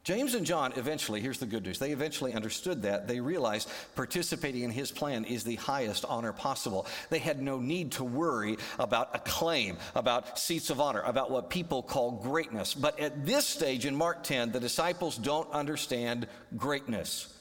James 0.03 0.33
and 0.33 0.43
John 0.43 0.73
eventually, 0.77 1.21
here's 1.21 1.37
the 1.37 1.45
good 1.45 1.63
news, 1.63 1.77
they 1.77 1.91
eventually 1.91 2.33
understood 2.33 2.81
that. 2.81 3.07
They 3.07 3.19
realized 3.19 3.69
participating 3.93 4.63
in 4.63 4.71
his 4.71 4.89
plan 4.89 5.25
is 5.25 5.43
the 5.43 5.57
highest 5.57 6.05
honor 6.05 6.33
possible. 6.33 6.87
They 7.11 7.19
had 7.19 7.39
no 7.39 7.59
need 7.59 7.91
to 7.91 8.03
worry 8.03 8.57
about 8.79 9.15
acclaim, 9.15 9.77
about 9.93 10.39
seats 10.39 10.71
of 10.71 10.81
honor, 10.81 11.01
about 11.01 11.29
what 11.29 11.51
people 11.51 11.83
call 11.83 12.13
greatness. 12.13 12.73
But 12.73 12.99
at 12.99 13.27
this 13.27 13.45
stage 13.45 13.85
in 13.85 13.95
Mark 13.95 14.23
10, 14.23 14.53
the 14.53 14.59
disciples 14.59 15.17
don't 15.19 15.51
understand 15.51 16.27
greatness. 16.57 17.31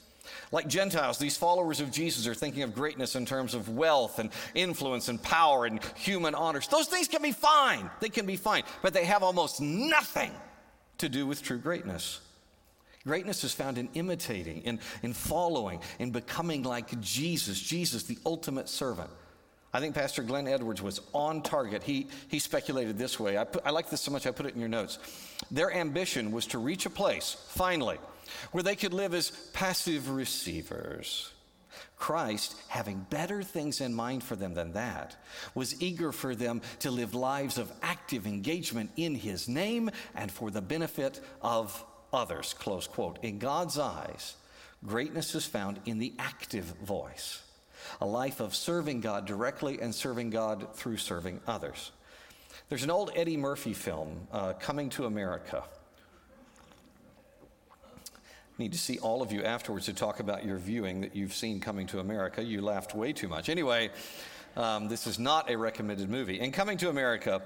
Like 0.51 0.67
Gentiles, 0.67 1.17
these 1.17 1.37
followers 1.37 1.79
of 1.79 1.91
Jesus 1.91 2.27
are 2.27 2.33
thinking 2.33 2.63
of 2.63 2.73
greatness 2.73 3.15
in 3.15 3.25
terms 3.25 3.53
of 3.53 3.69
wealth 3.69 4.19
and 4.19 4.29
influence 4.53 5.07
and 5.07 5.21
power 5.21 5.65
and 5.65 5.79
human 5.95 6.35
honors. 6.35 6.67
Those 6.67 6.87
things 6.87 7.07
can 7.07 7.21
be 7.21 7.31
fine. 7.31 7.89
They 7.99 8.09
can 8.09 8.25
be 8.25 8.37
fine, 8.37 8.63
but 8.81 8.93
they 8.93 9.05
have 9.05 9.23
almost 9.23 9.61
nothing 9.61 10.31
to 10.99 11.09
do 11.09 11.27
with 11.27 11.41
true 11.41 11.57
greatness. 11.57 12.21
Greatness 13.05 13.43
is 13.43 13.53
found 13.53 13.77
in 13.77 13.87
imitating, 13.93 14.63
in, 14.63 14.79
in 15.03 15.13
following, 15.13 15.79
in 15.99 16.09
becoming 16.09 16.63
like 16.63 16.99
Jesus, 17.01 17.59
Jesus, 17.59 18.03
the 18.03 18.17
ultimate 18.25 18.67
servant. 18.67 19.11
I 19.75 19.79
think 19.79 19.93
Pastor 19.93 20.23
Glenn 20.23 20.47
Edwards 20.47 20.81
was 20.81 21.01
on 21.13 21.41
target. 21.41 21.83
He, 21.83 22.07
he 22.29 22.39
speculated 22.39 22.97
this 22.97 23.19
way. 23.19 23.37
I, 23.37 23.43
put, 23.43 23.61
I 23.65 23.71
like 23.71 23.89
this 23.89 24.01
so 24.01 24.09
much, 24.09 24.25
I 24.25 24.31
put 24.31 24.45
it 24.45 24.55
in 24.55 24.59
your 24.59 24.69
notes. 24.69 24.97
Their 25.51 25.71
ambition 25.71 26.31
was 26.31 26.47
to 26.47 26.57
reach 26.59 26.85
a 26.85 26.89
place, 26.89 27.35
finally, 27.49 27.97
where 28.51 28.63
they 28.63 28.75
could 28.75 28.93
live 28.93 29.13
as 29.13 29.31
passive 29.53 30.09
receivers. 30.09 31.31
Christ, 31.97 32.55
having 32.67 33.05
better 33.09 33.41
things 33.41 33.81
in 33.81 33.93
mind 33.93 34.23
for 34.23 34.35
them 34.35 34.53
than 34.53 34.73
that, 34.73 35.15
was 35.53 35.81
eager 35.81 36.11
for 36.11 36.35
them 36.35 36.61
to 36.79 36.91
live 36.91 37.13
lives 37.13 37.57
of 37.57 37.71
active 37.81 38.27
engagement 38.27 38.91
in 38.97 39.15
his 39.15 39.47
name 39.47 39.89
and 40.13 40.31
for 40.31 40.51
the 40.51 40.61
benefit 40.61 41.19
of 41.41 41.83
others. 42.13 42.53
Close 42.53 42.87
quote. 42.87 43.19
In 43.23 43.39
God's 43.39 43.79
eyes, 43.79 44.35
greatness 44.85 45.35
is 45.35 45.45
found 45.45 45.79
in 45.85 45.99
the 45.99 46.13
active 46.19 46.65
voice, 46.83 47.41
a 48.01 48.05
life 48.05 48.39
of 48.39 48.55
serving 48.55 49.01
God 49.01 49.25
directly 49.25 49.79
and 49.81 49.93
serving 49.93 50.29
God 50.29 50.75
through 50.75 50.97
serving 50.97 51.41
others. 51.47 51.91
There's 52.69 52.83
an 52.83 52.91
old 52.91 53.11
Eddie 53.15 53.37
Murphy 53.37 53.73
film, 53.73 54.27
uh, 54.31 54.53
Coming 54.53 54.89
to 54.91 55.05
America 55.05 55.63
need 58.57 58.71
to 58.71 58.77
see 58.77 58.99
all 58.99 59.21
of 59.21 59.31
you 59.31 59.43
afterwards 59.43 59.85
to 59.85 59.93
talk 59.93 60.19
about 60.19 60.45
your 60.45 60.57
viewing 60.57 61.01
that 61.01 61.15
you've 61.15 61.33
seen 61.33 61.59
coming 61.59 61.87
to 61.87 61.99
America. 61.99 62.43
You 62.43 62.61
laughed 62.61 62.95
way 62.95 63.13
too 63.13 63.27
much. 63.27 63.49
Anyway, 63.49 63.89
um, 64.55 64.87
this 64.87 65.07
is 65.07 65.19
not 65.19 65.49
a 65.49 65.57
recommended 65.57 66.09
movie. 66.09 66.39
And 66.39 66.53
Coming 66.53 66.77
to 66.77 66.89
America, 66.89 67.41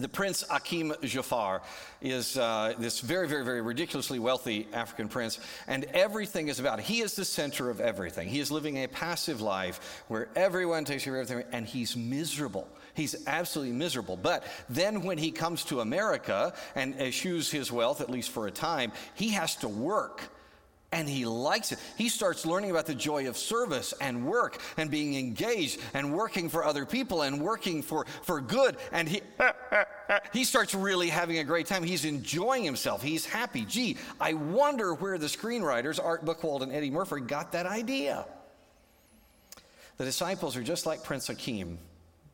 the 0.00 0.08
Prince 0.08 0.44
Akeem 0.44 0.96
Joffer 1.00 1.60
is 2.00 2.38
uh, 2.38 2.74
this 2.78 3.00
very, 3.00 3.26
very, 3.26 3.44
very 3.44 3.60
ridiculously 3.60 4.18
wealthy 4.18 4.68
African 4.72 5.08
prince, 5.08 5.40
and 5.66 5.84
everything 5.86 6.48
is 6.48 6.60
about 6.60 6.78
it. 6.78 6.84
He 6.84 7.00
is 7.00 7.16
the 7.16 7.24
center 7.24 7.68
of 7.68 7.80
everything. 7.80 8.28
He 8.28 8.38
is 8.38 8.50
living 8.50 8.84
a 8.84 8.86
passive 8.86 9.40
life 9.40 10.04
where 10.08 10.28
everyone 10.36 10.84
takes 10.84 11.04
care 11.04 11.20
of 11.20 11.30
everything, 11.30 11.52
and 11.52 11.66
he's 11.66 11.96
miserable. 11.96 12.68
He's 12.94 13.26
absolutely 13.26 13.74
miserable. 13.74 14.16
But 14.16 14.44
then 14.68 15.02
when 15.02 15.18
he 15.18 15.30
comes 15.30 15.64
to 15.64 15.80
America 15.80 16.54
and 16.74 16.94
eschews 17.00 17.50
his 17.50 17.72
wealth, 17.72 18.00
at 18.00 18.10
least 18.10 18.30
for 18.30 18.46
a 18.46 18.52
time, 18.52 18.92
he 19.14 19.30
has 19.30 19.56
to 19.56 19.68
work 19.68 20.30
and 20.90 21.08
he 21.08 21.26
likes 21.26 21.72
it. 21.72 21.78
He 21.96 22.08
starts 22.08 22.46
learning 22.46 22.70
about 22.70 22.86
the 22.86 22.94
joy 22.94 23.28
of 23.28 23.36
service 23.36 23.92
and 24.00 24.26
work 24.26 24.60
and 24.78 24.90
being 24.90 25.16
engaged 25.16 25.80
and 25.92 26.14
working 26.14 26.48
for 26.48 26.64
other 26.64 26.86
people 26.86 27.22
and 27.22 27.42
working 27.42 27.82
for, 27.82 28.06
for 28.22 28.40
good. 28.40 28.76
And 28.90 29.06
he, 29.06 29.20
he 30.32 30.44
starts 30.44 30.74
really 30.74 31.10
having 31.10 31.38
a 31.38 31.44
great 31.44 31.66
time. 31.66 31.82
He's 31.82 32.06
enjoying 32.06 32.64
himself. 32.64 33.02
He's 33.02 33.26
happy. 33.26 33.66
Gee, 33.66 33.98
I 34.18 34.32
wonder 34.32 34.94
where 34.94 35.18
the 35.18 35.26
screenwriters, 35.26 36.02
Art 36.02 36.24
Buchwald 36.24 36.62
and 36.62 36.72
Eddie 36.72 36.90
Murphy, 36.90 37.20
got 37.20 37.52
that 37.52 37.66
idea. 37.66 38.24
The 39.98 40.04
disciples 40.04 40.56
are 40.56 40.62
just 40.62 40.86
like 40.86 41.04
Prince 41.04 41.28
Akeem 41.28 41.76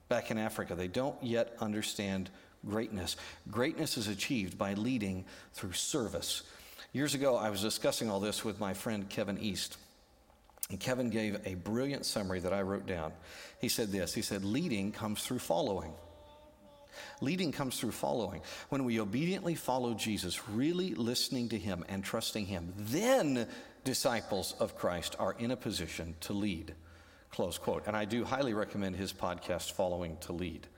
back 0.08 0.30
in 0.30 0.38
Africa. 0.38 0.76
They 0.76 0.88
don't 0.88 1.20
yet 1.22 1.56
understand 1.60 2.30
greatness. 2.68 3.16
Greatness 3.50 3.96
is 3.96 4.06
achieved 4.06 4.56
by 4.56 4.74
leading 4.74 5.24
through 5.54 5.72
service. 5.72 6.42
Years 6.94 7.14
ago, 7.14 7.34
I 7.34 7.50
was 7.50 7.60
discussing 7.60 8.08
all 8.08 8.20
this 8.20 8.44
with 8.44 8.60
my 8.60 8.72
friend 8.72 9.08
Kevin 9.08 9.38
East. 9.38 9.76
And 10.70 10.78
Kevin 10.78 11.10
gave 11.10 11.40
a 11.44 11.56
brilliant 11.56 12.06
summary 12.06 12.38
that 12.38 12.52
I 12.52 12.62
wrote 12.62 12.86
down. 12.86 13.12
He 13.60 13.68
said 13.68 13.90
this 13.90 14.14
He 14.14 14.22
said, 14.22 14.44
Leading 14.44 14.92
comes 14.92 15.24
through 15.24 15.40
following. 15.40 15.92
Leading 17.20 17.50
comes 17.50 17.80
through 17.80 17.90
following. 17.90 18.42
When 18.68 18.84
we 18.84 19.00
obediently 19.00 19.56
follow 19.56 19.94
Jesus, 19.94 20.48
really 20.48 20.94
listening 20.94 21.48
to 21.48 21.58
him 21.58 21.84
and 21.88 22.04
trusting 22.04 22.46
him, 22.46 22.72
then 22.78 23.48
disciples 23.82 24.54
of 24.60 24.76
Christ 24.78 25.16
are 25.18 25.34
in 25.36 25.50
a 25.50 25.56
position 25.56 26.14
to 26.20 26.32
lead. 26.32 26.76
Close 27.32 27.58
quote. 27.58 27.88
And 27.88 27.96
I 27.96 28.04
do 28.04 28.22
highly 28.22 28.54
recommend 28.54 28.94
his 28.94 29.12
podcast, 29.12 29.72
Following 29.72 30.16
to 30.18 30.32
Lead. 30.32 30.68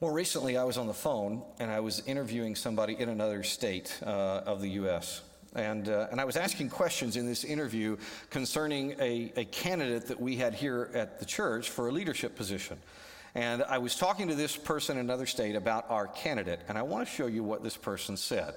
More 0.00 0.14
recently, 0.14 0.56
I 0.56 0.64
was 0.64 0.78
on 0.78 0.86
the 0.86 0.94
phone 0.94 1.42
and 1.58 1.70
I 1.70 1.80
was 1.80 2.02
interviewing 2.06 2.56
somebody 2.56 2.98
in 2.98 3.10
another 3.10 3.42
state 3.42 3.98
uh, 4.02 4.40
of 4.46 4.62
the 4.62 4.70
U.S. 4.70 5.20
And, 5.54 5.90
uh, 5.90 6.06
and 6.10 6.18
I 6.18 6.24
was 6.24 6.38
asking 6.38 6.70
questions 6.70 7.16
in 7.16 7.26
this 7.26 7.44
interview 7.44 7.98
concerning 8.30 8.92
a, 8.98 9.30
a 9.36 9.44
candidate 9.44 10.06
that 10.06 10.18
we 10.18 10.36
had 10.36 10.54
here 10.54 10.90
at 10.94 11.18
the 11.18 11.26
church 11.26 11.68
for 11.68 11.88
a 11.88 11.92
leadership 11.92 12.34
position. 12.34 12.78
And 13.34 13.62
I 13.62 13.76
was 13.76 13.94
talking 13.94 14.28
to 14.28 14.34
this 14.34 14.56
person 14.56 14.96
in 14.96 15.04
another 15.04 15.26
state 15.26 15.54
about 15.54 15.84
our 15.90 16.06
candidate, 16.06 16.60
and 16.66 16.78
I 16.78 16.82
want 16.82 17.06
to 17.06 17.14
show 17.14 17.26
you 17.26 17.44
what 17.44 17.62
this 17.62 17.76
person 17.76 18.16
said. 18.16 18.54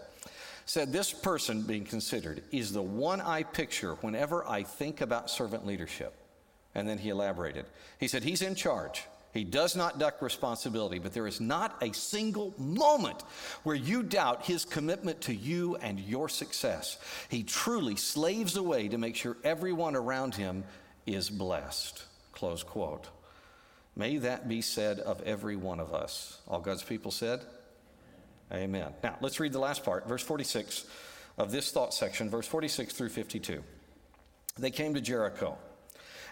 Said 0.65 0.93
this 0.93 1.11
person 1.11 1.63
being 1.63 1.83
considered 1.83 2.41
is 2.53 2.71
the 2.71 2.81
one 2.81 3.19
I 3.19 3.43
picture 3.43 3.95
whenever 3.95 4.47
I 4.47 4.63
think 4.63 5.01
about 5.01 5.29
servant 5.29 5.65
leadership. 5.65 6.15
And 6.73 6.87
then 6.87 6.99
he 6.99 7.09
elaborated. 7.09 7.65
He 7.99 8.07
said, 8.07 8.23
He's 8.23 8.41
in 8.41 8.55
charge. 8.55 9.03
He 9.33 9.43
does 9.43 9.75
not 9.75 9.97
duck 9.97 10.21
responsibility, 10.21 10.99
but 10.99 11.13
there 11.13 11.25
is 11.25 11.41
not 11.41 11.81
a 11.81 11.91
single 11.91 12.53
moment 12.59 13.23
where 13.63 13.75
you 13.75 14.03
doubt 14.03 14.45
his 14.45 14.63
commitment 14.63 15.21
to 15.21 15.33
you 15.33 15.75
and 15.77 15.99
your 15.99 16.29
success. 16.29 16.97
He 17.29 17.43
truly 17.43 17.95
slaves 17.95 18.55
away 18.55 18.89
to 18.89 18.99
make 18.99 19.15
sure 19.15 19.35
everyone 19.43 19.95
around 19.95 20.35
him 20.35 20.63
is 21.07 21.31
blessed. 21.31 22.03
Close 22.31 22.61
quote. 22.61 23.07
May 23.95 24.17
that 24.17 24.47
be 24.47 24.61
said 24.61 24.99
of 24.99 25.21
every 25.23 25.55
one 25.55 25.79
of 25.79 25.93
us. 25.95 26.39
All 26.47 26.59
God's 26.59 26.83
people 26.83 27.11
said? 27.11 27.41
Amen. 28.51 28.93
Now, 29.03 29.17
let's 29.19 29.39
read 29.39 29.53
the 29.53 29.59
last 29.59 29.83
part, 29.83 30.07
verse 30.07 30.23
46 30.23 30.85
of 31.39 31.51
this 31.51 31.71
thought 31.71 31.93
section, 31.93 32.29
verse 32.29 32.47
46 32.47 32.93
through 32.93 33.09
52. 33.09 33.63
They 34.59 34.71
came 34.71 34.93
to 34.93 35.01
Jericho. 35.01 35.57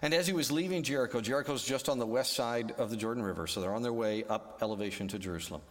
And 0.02 0.14
as 0.14 0.26
he 0.26 0.34
was 0.34 0.52
leaving 0.52 0.82
Jericho, 0.82 1.22
Jericho's 1.22 1.64
just 1.64 1.88
on 1.88 2.00
the 2.00 2.08
west 2.08 2.34
side 2.34 2.72
of 2.78 2.90
the 2.90 2.98
Jordan 2.98 3.24
River, 3.24 3.46
so 3.46 3.62
they're 3.62 3.74
on 3.74 3.84
their 3.84 3.94
way 3.94 4.24
up 4.24 4.58
elevation 4.62 5.08
to 5.10 5.20
Jerusalem. 5.20 5.62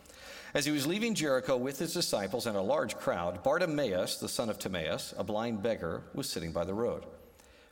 As 0.55 0.64
he 0.64 0.73
was 0.73 0.87
leaving 0.87 1.14
Jericho 1.14 1.57
with 1.57 1.79
his 1.79 1.95
disciples 1.95 2.47
and 2.47 2.57
a 2.57 2.61
large 2.61 2.97
crowd, 2.97 3.43
Bartimaeus, 3.43 4.16
the 4.16 4.29
son 4.29 4.51
of 4.51 4.59
Timaeus, 4.59 5.14
a 5.16 5.25
blind 5.25 5.62
beggar, 5.62 6.03
was 6.14 6.29
sitting 6.29 6.53
by 6.53 6.64
the 6.64 6.75
road. 6.75 7.05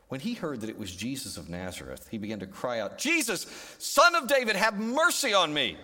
When 0.09 0.21
he 0.21 0.35
heard 0.35 0.63
that 0.63 0.71
it 0.71 0.79
was 0.79 0.95
Jesus 0.95 1.37
of 1.37 1.49
Nazareth, 1.49 2.09
he 2.11 2.19
began 2.19 2.41
to 2.41 2.47
cry 2.47 2.81
out, 2.81 2.99
Jesus, 2.99 3.47
son 3.79 4.15
of 4.15 4.27
David, 4.27 4.57
have 4.57 4.79
mercy 4.79 5.35
on 5.35 5.53
me. 5.53 5.77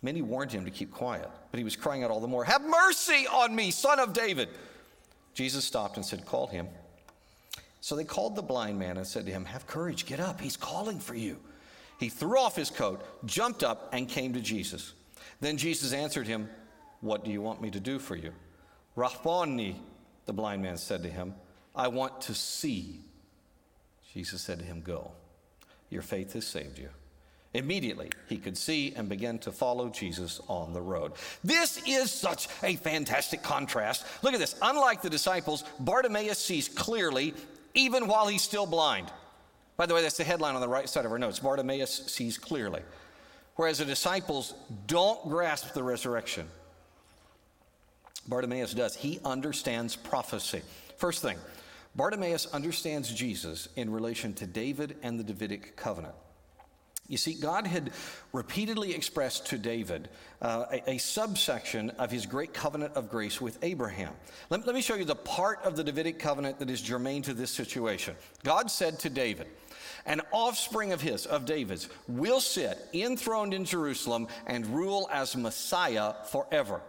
Many 0.00 0.22
warned 0.22 0.52
him 0.52 0.64
to 0.64 0.70
keep 0.70 0.90
quiet, 0.90 1.28
but 1.50 1.58
he 1.58 1.64
was 1.64 1.76
crying 1.76 2.02
out 2.02 2.10
all 2.10 2.20
the 2.20 2.28
more, 2.28 2.44
Have 2.44 2.62
mercy 2.62 3.26
on 3.26 3.54
me, 3.54 3.70
son 3.70 3.98
of 3.98 4.12
David. 4.12 4.48
Jesus 5.34 5.64
stopped 5.64 5.96
and 5.96 6.06
said, 6.06 6.24
Call 6.24 6.46
him. 6.46 6.68
So 7.80 7.94
they 7.94 8.04
called 8.04 8.36
the 8.36 8.42
blind 8.42 8.78
man 8.78 8.96
and 8.96 9.06
said 9.06 9.26
to 9.26 9.32
him, 9.32 9.44
Have 9.44 9.66
courage, 9.66 10.06
get 10.06 10.20
up, 10.20 10.40
he's 10.40 10.56
calling 10.56 10.98
for 10.98 11.14
you. 11.14 11.38
He 11.98 12.08
threw 12.08 12.38
off 12.38 12.56
his 12.56 12.70
coat, 12.70 13.02
jumped 13.24 13.62
up, 13.62 13.90
and 13.92 14.08
came 14.08 14.34
to 14.34 14.40
Jesus. 14.40 14.92
Then 15.40 15.56
Jesus 15.56 15.92
answered 15.92 16.26
him, 16.26 16.48
What 17.00 17.24
do 17.24 17.30
you 17.30 17.40
want 17.40 17.62
me 17.62 17.70
to 17.70 17.80
do 17.80 17.98
for 17.98 18.16
you? 18.16 18.32
Rabboni, 18.96 19.76
the 20.26 20.32
blind 20.32 20.62
man 20.62 20.76
said 20.76 21.02
to 21.02 21.08
him, 21.08 21.34
I 21.74 21.88
want 21.88 22.22
to 22.22 22.34
see. 22.34 23.00
Jesus 24.12 24.40
said 24.40 24.58
to 24.58 24.64
him, 24.64 24.80
Go, 24.80 25.12
your 25.90 26.02
faith 26.02 26.32
has 26.32 26.46
saved 26.46 26.78
you. 26.78 26.88
Immediately, 27.54 28.10
he 28.28 28.36
could 28.36 28.58
see 28.58 28.92
and 28.96 29.08
began 29.08 29.38
to 29.38 29.52
follow 29.52 29.88
Jesus 29.88 30.40
on 30.48 30.74
the 30.74 30.80
road. 30.80 31.12
This 31.42 31.80
is 31.86 32.10
such 32.10 32.48
a 32.62 32.76
fantastic 32.76 33.42
contrast. 33.42 34.04
Look 34.22 34.34
at 34.34 34.40
this. 34.40 34.56
Unlike 34.60 35.02
the 35.02 35.08
disciples, 35.10 35.64
Bartimaeus 35.80 36.38
sees 36.38 36.68
clearly 36.68 37.32
even 37.76 38.08
while 38.08 38.26
he's 38.26 38.42
still 38.42 38.66
blind. 38.66 39.12
By 39.76 39.86
the 39.86 39.94
way, 39.94 40.02
that's 40.02 40.16
the 40.16 40.24
headline 40.24 40.54
on 40.54 40.60
the 40.60 40.68
right 40.68 40.88
side 40.88 41.04
of 41.04 41.12
our 41.12 41.18
notes 41.18 41.38
Bartimaeus 41.38 42.06
sees 42.06 42.38
clearly. 42.38 42.80
Whereas 43.54 43.78
the 43.78 43.84
disciples 43.84 44.54
don't 44.86 45.28
grasp 45.28 45.72
the 45.72 45.82
resurrection. 45.82 46.48
Bartimaeus 48.28 48.74
does. 48.74 48.96
He 48.96 49.20
understands 49.24 49.94
prophecy. 49.94 50.62
First 50.96 51.22
thing, 51.22 51.38
Bartimaeus 51.94 52.46
understands 52.52 53.12
Jesus 53.12 53.68
in 53.76 53.90
relation 53.90 54.34
to 54.34 54.46
David 54.46 54.96
and 55.02 55.18
the 55.18 55.24
Davidic 55.24 55.76
covenant. 55.76 56.14
You 57.08 57.16
see, 57.16 57.34
God 57.34 57.66
had 57.66 57.92
repeatedly 58.32 58.94
expressed 58.94 59.46
to 59.46 59.58
David 59.58 60.08
uh, 60.42 60.64
a, 60.72 60.90
a, 60.92 60.98
subsection 60.98 61.90
of 61.90 62.10
his 62.10 62.26
great 62.26 62.52
covenant 62.52 62.94
of 62.94 63.08
grace 63.08 63.40
with 63.40 63.58
Abraham. 63.62 64.12
Let, 64.50 64.66
let 64.66 64.74
me 64.74 64.82
show 64.82 64.96
you 64.96 65.04
the 65.04 65.14
part 65.14 65.62
of 65.62 65.76
the 65.76 65.84
Davidic 65.84 66.18
covenant 66.18 66.58
that 66.58 66.68
is 66.68 66.80
germane 66.80 67.22
to 67.22 67.34
this 67.34 67.50
situation. 67.50 68.16
God 68.42 68.70
said 68.70 68.98
to 69.00 69.10
David, 69.10 69.46
an 70.04 70.20
offspring 70.32 70.92
of 70.92 71.00
his, 71.00 71.26
of 71.26 71.44
David's, 71.44 71.88
will 72.08 72.40
sit 72.40 72.78
enthroned 72.92 73.54
in 73.54 73.64
Jerusalem 73.64 74.26
and 74.46 74.66
rule 74.66 75.08
as 75.12 75.36
Messiah 75.36 76.14
forever. 76.30 76.80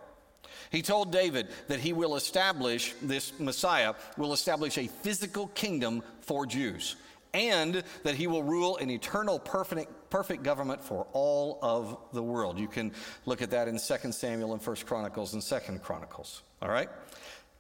He 0.72 0.82
told 0.82 1.12
David 1.12 1.48
that 1.68 1.80
he 1.80 1.94
will 1.94 2.16
establish, 2.16 2.94
this 3.02 3.40
Messiah 3.40 3.94
will 4.18 4.34
establish 4.34 4.78
a 4.78 4.88
physical 4.88 5.48
kingdom 5.48 6.04
for 6.22 6.46
Jews 6.46 6.96
and 7.34 7.84
that 8.04 8.16
he 8.16 8.28
will 8.28 8.44
rule 8.44 8.78
an 8.78 8.90
eternal 8.90 9.40
perfect, 9.40 9.92
perfect 10.10 10.44
government 10.44 10.82
for 10.82 11.08
all 11.14 11.60
of 11.62 11.98
the 12.14 12.24
world. 12.24 12.60
You 12.60 12.68
can 12.68 12.92
look 13.26 13.42
at 13.42 13.52
that 13.52 13.68
in 13.68 13.78
2 13.80 14.12
Samuel 14.12 14.54
and 14.54 14.66
1 14.66 14.76
Chronicles 14.86 15.34
and 15.34 15.44
2 15.44 15.80
Chronicles. 15.80 16.42
All 16.62 16.70
right? 16.70 16.90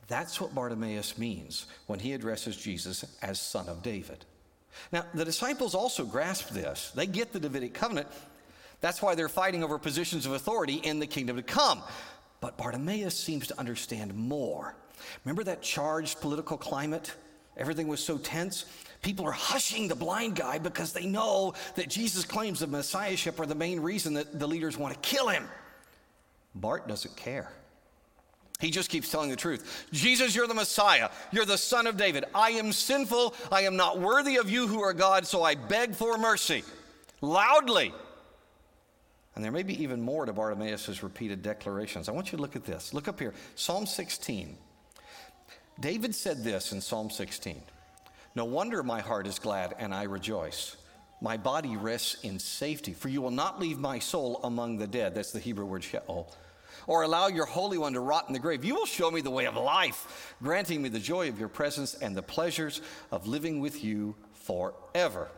That's 0.08 0.40
what 0.40 0.56
Bartimaeus 0.56 1.18
means 1.18 1.68
when 1.88 2.00
he 2.00 2.14
addresses 2.14 2.56
Jesus 2.56 3.06
as 3.22 3.40
son 3.40 3.68
of 3.68 3.84
David. 3.84 4.26
Now, 4.92 5.06
the 5.14 5.26
disciples 5.26 5.76
also 5.76 6.06
grasp 6.06 6.50
this. 6.50 6.92
They 6.92 7.08
get 7.08 7.34
the 7.34 7.40
Davidic 7.40 7.74
covenant. 7.74 8.08
That's 8.80 9.02
why 9.02 9.16
they're 9.16 9.30
fighting 9.30 9.64
over 9.64 9.78
positions 9.78 10.26
of 10.26 10.34
authority 10.34 10.76
in 10.76 11.00
the 11.00 11.08
kingdom 11.08 11.36
to 11.36 11.44
come. 11.44 11.82
But 12.40 12.58
Bartimaeus 12.58 13.18
seems 13.18 13.48
to 13.48 13.60
understand 13.60 14.14
more. 14.14 14.76
Remember 15.26 15.44
that 15.44 15.62
charged 15.62 16.22
political 16.22 16.58
climate? 16.58 17.14
Everything 17.58 17.88
was 17.88 18.00
so 18.00 18.18
tense. 18.18 18.66
People 19.02 19.26
are 19.26 19.32
hushing 19.32 19.88
the 19.88 19.96
blind 19.96 20.36
guy 20.36 20.58
because 20.58 20.92
they 20.92 21.06
know 21.06 21.54
that 21.76 21.90
Jesus' 21.90 22.26
claims 22.26 22.62
of 22.62 22.70
messiahship 22.70 23.40
are 23.40 23.46
the 23.46 23.56
main 23.56 23.80
reason 23.80 24.14
that 24.16 24.40
the 24.40 24.48
leaders 24.48 24.78
want 24.78 24.94
to 24.94 25.00
kill 25.00 25.28
him. 25.28 25.48
Bart 26.56 26.88
doesn't 26.88 27.16
care. 27.16 27.52
He 28.60 28.72
just 28.72 28.90
keeps 28.90 29.12
telling 29.12 29.30
the 29.30 29.36
truth. 29.36 29.86
Jesus, 29.92 30.36
you're 30.36 30.48
the 30.48 30.54
Messiah. 30.56 31.10
You're 31.32 31.46
the 31.46 31.60
Son 31.60 31.86
of 31.86 31.96
David. 31.96 32.26
I 32.34 32.52
am 32.52 32.72
sinful. 32.72 33.36
I 33.52 33.62
am 33.62 33.76
not 33.76 34.00
worthy 34.00 34.38
of 34.38 34.50
you 34.50 34.66
who 34.66 34.82
are 34.82 34.94
God, 34.94 35.28
so 35.28 35.44
I 35.44 35.54
beg 35.54 35.94
for 35.94 36.18
mercy. 36.18 36.64
Loudly. 37.22 37.94
And 39.36 39.44
there 39.44 39.52
may 39.52 39.62
be 39.62 39.80
even 39.84 40.02
more 40.02 40.26
to 40.26 40.34
Bartimaeus' 40.34 41.04
repeated 41.04 41.44
declarations. 41.44 42.10
I 42.10 42.14
want 42.14 42.32
you 42.32 42.38
to 42.38 42.42
look 42.42 42.56
at 42.56 42.66
this. 42.66 42.96
Look 42.96 43.08
up 43.08 43.20
here. 43.20 43.36
Psalm 43.54 43.86
16. 43.86 44.58
David 45.80 46.16
said 46.16 46.44
this 46.44 46.72
in 46.72 46.82
Psalm 46.82 47.12
16 47.12 47.62
No 48.38 48.46
wonder 48.46 48.84
my 48.84 49.02
heart 49.02 49.26
is 49.26 49.40
glad 49.40 49.74
and 49.80 49.92
I 49.92 50.04
rejoice. 50.04 50.78
My 51.22 51.38
body 51.38 51.76
rests 51.76 52.24
in 52.24 52.38
safety, 52.38 52.94
for 52.94 53.10
you 53.10 53.20
will 53.20 53.32
not 53.32 53.60
leave 53.60 53.80
my 53.80 53.98
soul 53.98 54.40
among 54.44 54.78
the 54.78 54.86
dead. 54.86 55.16
That's 55.16 55.32
the 55.32 55.40
Hebrew 55.40 55.66
word 55.66 55.84
sheol. 55.84 56.32
Or 56.86 57.02
allow 57.02 57.30
your 57.30 57.48
Holy 57.48 57.80
One 57.80 57.94
to 57.94 58.00
rot 58.00 58.26
in 58.28 58.34
the 58.34 58.40
grave. 58.40 58.64
You 58.64 58.76
will 58.76 58.86
show 58.86 59.10
me 59.10 59.22
the 59.22 59.32
way 59.32 59.48
of 59.48 59.56
life, 59.56 60.36
granting 60.44 60.84
me 60.84 60.90
the 60.90 61.00
joy 61.00 61.30
of 61.30 61.40
your 61.40 61.50
presence 61.50 61.96
and 61.96 62.16
the 62.16 62.22
pleasures 62.22 62.82
of 63.10 63.26
living 63.26 63.60
with 63.60 63.84
you 63.84 64.14
forever. 64.34 65.30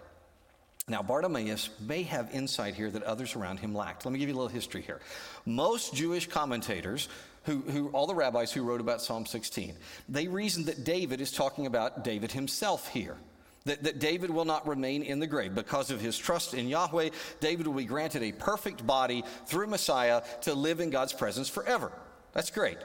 Now, 0.89 1.03
Bartimaeus 1.03 1.69
may 1.79 2.03
have 2.03 2.33
insight 2.33 2.73
here 2.73 2.89
that 2.89 3.03
others 3.03 3.35
around 3.35 3.59
him 3.59 3.75
lacked. 3.75 4.05
Let 4.05 4.11
me 4.11 4.19
give 4.19 4.27
you 4.27 4.35
a 4.35 4.37
little 4.37 4.49
history 4.49 4.81
here. 4.81 4.99
Most 5.45 5.93
Jewish 5.93 6.27
commentators, 6.27 7.07
who, 7.43 7.59
who, 7.59 7.89
all 7.89 8.07
the 8.07 8.15
rabbis 8.15 8.51
who 8.51 8.63
wrote 8.63 8.81
about 8.81 9.01
Psalm 9.01 9.25
16, 9.25 9.75
they 10.09 10.27
reasoned 10.27 10.65
that 10.65 10.83
David 10.83 11.21
is 11.21 11.31
talking 11.31 11.67
about 11.67 12.03
David 12.03 12.31
himself 12.31 12.87
here. 12.89 13.15
That, 13.65 13.83
that 13.83 13.99
David 13.99 14.31
will 14.31 14.45
not 14.45 14.67
remain 14.67 15.03
in 15.03 15.19
the 15.19 15.27
grave. 15.27 15.53
Because 15.53 15.91
of 15.91 16.01
his 16.01 16.17
trust 16.17 16.53
in 16.53 16.67
Yahweh, 16.67 17.09
David 17.39 17.67
will 17.67 17.75
be 17.75 17.85
granted 17.85 18.23
a 18.23 18.31
perfect 18.31 18.87
body 18.87 19.23
through 19.45 19.67
Messiah 19.67 20.23
to 20.41 20.55
live 20.55 20.79
in 20.79 20.89
God's 20.89 21.13
presence 21.13 21.49
forever. 21.49 21.91
That's 22.33 22.49
great. 22.49 22.77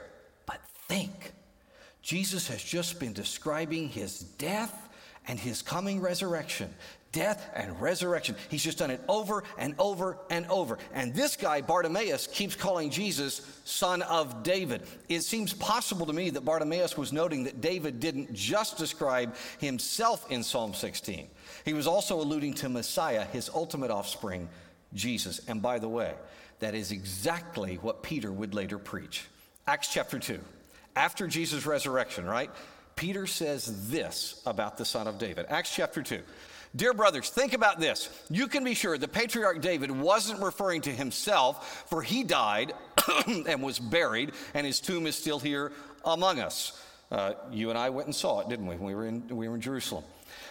But 0.47 0.61
think 0.88 1.33
Jesus 2.03 2.49
has 2.49 2.62
just 2.62 3.01
been 3.01 3.14
describing 3.14 3.88
his 3.88 4.19
death 4.19 4.84
and 5.26 5.38
his 5.38 5.62
coming 5.62 6.00
resurrection 6.00 6.72
death 7.14 7.48
and 7.54 7.80
resurrection. 7.80 8.34
He's 8.50 8.62
just 8.62 8.78
done 8.78 8.90
it 8.90 9.00
over 9.08 9.44
and 9.56 9.74
over 9.78 10.18
and 10.28 10.44
over. 10.48 10.78
And 10.92 11.14
this 11.14 11.37
guy, 11.37 11.60
Bartimaeus, 11.60 12.26
keeps 12.26 12.56
calling 12.56 12.90
Jesus 12.90 13.40
son 13.64 14.02
of 14.02 14.42
David. 14.42 14.82
It 15.08 15.20
seems 15.20 15.54
possible 15.54 16.06
to 16.06 16.12
me 16.12 16.30
that 16.30 16.44
Bartimaeus 16.44 16.98
was 16.98 17.12
noting 17.12 17.44
that 17.44 17.60
David 17.60 18.00
didn't 18.00 18.34
just 18.34 18.76
describe 18.76 19.37
himself 19.58 20.30
in 20.30 20.42
Psalm 20.42 20.74
16, 20.74 21.28
he 21.64 21.72
was 21.72 21.87
also 21.87 22.20
alluding 22.20 22.52
to 22.54 22.68
Messiah, 22.68 23.24
his 23.26 23.48
ultimate 23.48 23.90
offspring, 23.90 24.48
Jesus. 24.92 25.40
And 25.48 25.62
by 25.62 25.78
the 25.78 25.88
way, 25.88 26.14
that 26.58 26.74
is 26.74 26.92
exactly 26.92 27.76
what 27.76 28.02
Peter 28.02 28.32
would 28.32 28.54
later 28.54 28.78
preach. 28.78 29.24
Acts 29.66 29.88
chapter 29.88 30.18
2. 30.18 30.40
After 30.96 31.26
Jesus' 31.26 31.64
resurrection, 31.64 32.26
right? 32.26 32.50
Peter 32.96 33.26
says 33.26 33.90
this 33.90 34.40
about 34.46 34.76
the 34.76 34.85
Son 34.85 35.07
of 35.07 35.18
David. 35.18 35.46
Acts 35.48 35.74
chapter 35.74 36.02
2. 36.02 36.20
Dear 36.76 36.92
brothers, 36.92 37.28
think 37.30 37.52
about 37.52 37.78
this. 37.78 38.09
You 38.30 38.48
can 38.48 38.64
be 38.64 38.74
sure 38.74 38.98
the 38.98 39.07
patriarch 39.07 39.61
David 39.61 39.90
wasn't 39.90 40.42
referring 40.42 40.80
to 40.83 40.90
himself, 40.90 41.85
for 41.88 42.02
he 42.02 42.24
died 42.24 42.72
and 43.26 43.62
was 43.62 43.78
buried, 43.78 44.33
and 44.54 44.66
his 44.66 44.80
tomb 44.80 45.07
is 45.07 45.14
still 45.14 45.38
here 45.38 45.70
among 46.04 46.40
us. 46.40 46.80
Uh, 47.12 47.35
you 47.52 47.70
and 47.70 47.78
I 47.78 47.90
went 47.90 48.07
and 48.07 48.14
saw 48.14 48.40
it, 48.40 48.48
didn't 48.48 48.66
we? 48.66 48.76
We 48.76 48.94
were 48.94 49.07
in, 49.07 49.28
we 49.28 49.48
were 49.48 49.54
in 49.54 49.61
Jerusalem. 49.61 50.04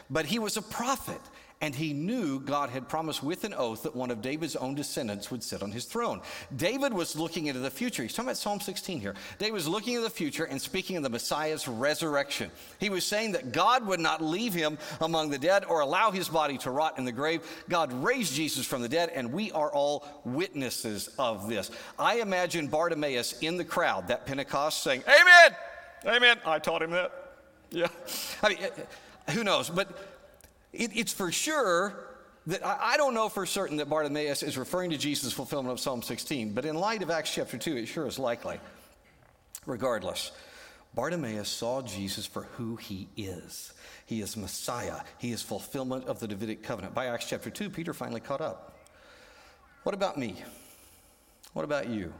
But 0.10 0.26
he 0.26 0.40
was 0.40 0.56
a 0.56 0.62
prophet 0.62 1.20
and 1.64 1.74
he 1.74 1.94
knew 1.94 2.42
God 2.42 2.72
had 2.72 2.90
promised 2.90 3.24
with 3.24 3.46
an 3.46 3.54
oath 3.54 3.84
that 3.84 3.96
one 3.96 4.12
of 4.12 4.22
David's 4.22 4.58
own 4.58 4.76
descendants 4.76 5.32
would 5.32 5.42
sit 5.42 5.64
on 5.64 5.72
his 5.72 5.86
throne. 5.86 6.20
David 6.58 6.94
was 6.94 7.16
looking 7.16 7.46
into 7.46 7.62
the 7.62 7.72
future. 7.72 8.04
He's 8.04 8.12
talking 8.12 8.28
about 8.28 8.36
Psalm 8.36 8.60
16 8.60 9.00
here. 9.00 9.16
David 9.40 9.54
was 9.54 9.66
looking 9.66 9.94
into 9.94 10.04
the 10.04 10.10
future 10.10 10.44
and 10.44 10.62
speaking 10.62 10.98
of 10.98 11.04
the 11.04 11.10
Messiah's 11.10 11.66
resurrection. 11.66 12.52
He 12.82 12.90
was 12.90 13.06
saying 13.06 13.32
that 13.32 13.54
God 13.54 13.88
would 13.88 14.02
not 14.02 14.22
leave 14.22 14.54
him 14.54 14.78
among 15.00 15.30
the 15.30 15.38
dead 15.38 15.64
or 15.64 15.80
allow 15.80 16.12
his 16.12 16.28
body 16.28 16.58
to 16.58 16.70
rot 16.70 16.98
in 16.98 17.06
the 17.06 17.14
grave. 17.14 17.42
God 17.70 17.94
raised 17.94 18.34
Jesus 18.34 18.66
from 18.66 18.82
the 18.82 18.90
dead, 18.90 19.10
and 19.16 19.32
we 19.32 19.50
are 19.54 19.72
all 19.72 20.06
witnesses 20.26 21.12
of 21.18 21.48
this. 21.48 21.72
I 21.98 22.20
imagine 22.20 22.68
Bartimaeus 22.68 23.40
in 23.40 23.56
the 23.56 23.64
crowd 23.64 24.10
that 24.10 24.26
Pentecost 24.26 24.84
saying, 24.84 25.02
Amen! 25.08 25.56
Amen! 26.14 26.40
I 26.46 26.60
taught 26.60 26.82
him 26.82 26.92
that. 26.92 27.14
Yeah. 27.72 27.88
I 28.44 28.50
mean, 28.50 28.58
who 29.30 29.46
knows? 29.46 29.70
But 29.70 30.13
it, 30.74 30.92
it's 30.96 31.14
for 31.14 31.32
sure 31.32 31.96
that 32.48 32.66
I, 32.66 32.94
I, 32.94 32.98
don't 32.98 33.14
know 33.14 33.30
for 33.30 33.46
certain 33.46 33.78
that 33.78 33.90
Bartimaeus 33.90 34.44
is 34.44 34.58
referring 34.58 34.90
to 34.90 34.98
Jesus' 34.98 35.32
fulfillment 35.32 35.72
of 35.72 35.80
Psalm 35.80 36.02
16, 36.02 36.54
but 36.54 36.66
in 36.66 36.76
light 36.76 37.02
of 37.02 37.10
Acts 37.10 37.34
chapter 37.34 37.58
2, 37.58 37.78
it 37.78 37.86
sure 37.86 38.08
is 38.08 38.20
likely. 38.20 38.60
Regardless, 39.66 40.32
Bartimaeus 40.94 41.48
saw 41.48 41.82
Jesus 41.82 42.26
for 42.26 42.44
who 42.44 42.76
he 42.76 43.08
is. 43.16 43.74
He 44.06 44.20
is 44.22 44.36
Messiah, 44.36 45.00
he 45.20 45.32
is 45.32 45.42
fulfillment 45.42 46.08
of 46.08 46.20
the 46.20 46.28
Davidic 46.28 46.64
covenant. 46.64 46.94
By 46.94 47.06
Acts 47.06 47.30
chapter 47.30 47.50
2, 47.50 47.70
Peter 47.70 47.94
finally 47.94 48.20
caught 48.20 48.42
up. 48.42 48.78
What 49.84 49.96
about 49.96 50.18
me? 50.18 50.36
What 51.54 51.66
about 51.66 51.88
you? 51.88 52.14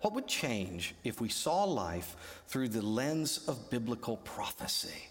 What 0.00 0.14
would 0.14 0.26
change 0.26 0.94
if 1.04 1.20
we 1.20 1.28
saw 1.28 1.64
life 1.64 2.42
through 2.46 2.68
the 2.68 2.82
lens 2.82 3.46
of 3.48 3.70
biblical 3.70 4.18
prophecy? 4.18 5.08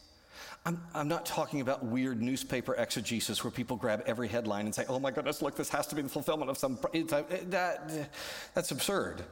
I'm, 0.65 0.81
I'm 0.93 1.09
not 1.09 1.25
talking 1.25 1.59
about 1.59 1.83
weird 1.83 2.21
newspaper 2.21 2.73
exegesis 2.75 3.43
where 3.43 3.51
people 3.51 3.75
grab 3.75 4.03
every 4.05 4.29
headline 4.29 4.65
and 4.65 4.73
say, 4.73 4.85
oh 4.87 4.97
my 4.97 5.11
goodness, 5.11 5.41
look, 5.41 5.55
this 5.55 5.69
has 5.69 5.87
to 5.87 5.95
be 5.95 6.01
the 6.01 6.09
fulfillment 6.09 6.49
of 6.49 6.57
some. 6.57 6.79
Uh, 6.93 7.23
that, 7.49 8.09
that's 8.53 8.71
absurd. 8.71 9.23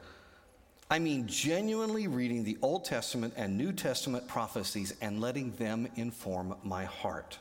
I 0.90 0.98
mean, 0.98 1.26
genuinely 1.26 2.06
reading 2.06 2.44
the 2.44 2.58
Old 2.60 2.84
Testament 2.84 3.32
and 3.38 3.56
New 3.56 3.72
Testament 3.72 4.28
prophecies 4.28 4.92
and 5.00 5.22
letting 5.22 5.52
them 5.52 5.88
inform 5.96 6.54
my 6.62 6.84
heart. 6.84 7.38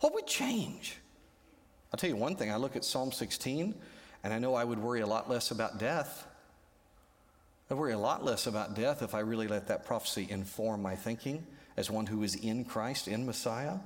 What 0.00 0.14
would 0.14 0.26
change? 0.26 0.96
I'll 1.92 1.98
tell 1.98 2.08
you 2.08 2.16
one 2.16 2.34
thing 2.34 2.50
I 2.50 2.56
look 2.56 2.76
at 2.76 2.84
Psalm 2.84 3.12
16 3.12 3.74
and 4.24 4.32
I 4.32 4.38
know 4.38 4.54
I 4.54 4.64
would 4.64 4.78
worry 4.78 5.02
a 5.02 5.06
lot 5.06 5.28
less 5.28 5.50
about 5.50 5.78
death. 5.78 6.26
I 7.70 7.74
worry 7.74 7.92
a 7.92 7.98
lot 7.98 8.24
less 8.24 8.46
about 8.46 8.74
death 8.74 9.02
if 9.02 9.14
I 9.14 9.20
really 9.20 9.48
let 9.48 9.68
that 9.68 9.84
prophecy 9.84 10.26
inform 10.30 10.80
my 10.80 10.96
thinking 10.96 11.46
as 11.76 11.90
one 11.90 12.06
who 12.06 12.22
is 12.22 12.34
in 12.34 12.64
Christ, 12.64 13.08
in 13.08 13.26
Messiah. 13.26 13.78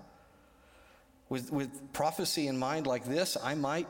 With, 1.29 1.53
with 1.53 1.93
prophecy 1.93 2.49
in 2.49 2.59
mind 2.59 2.87
like 2.87 3.05
this, 3.05 3.37
I 3.43 3.55
might 3.55 3.87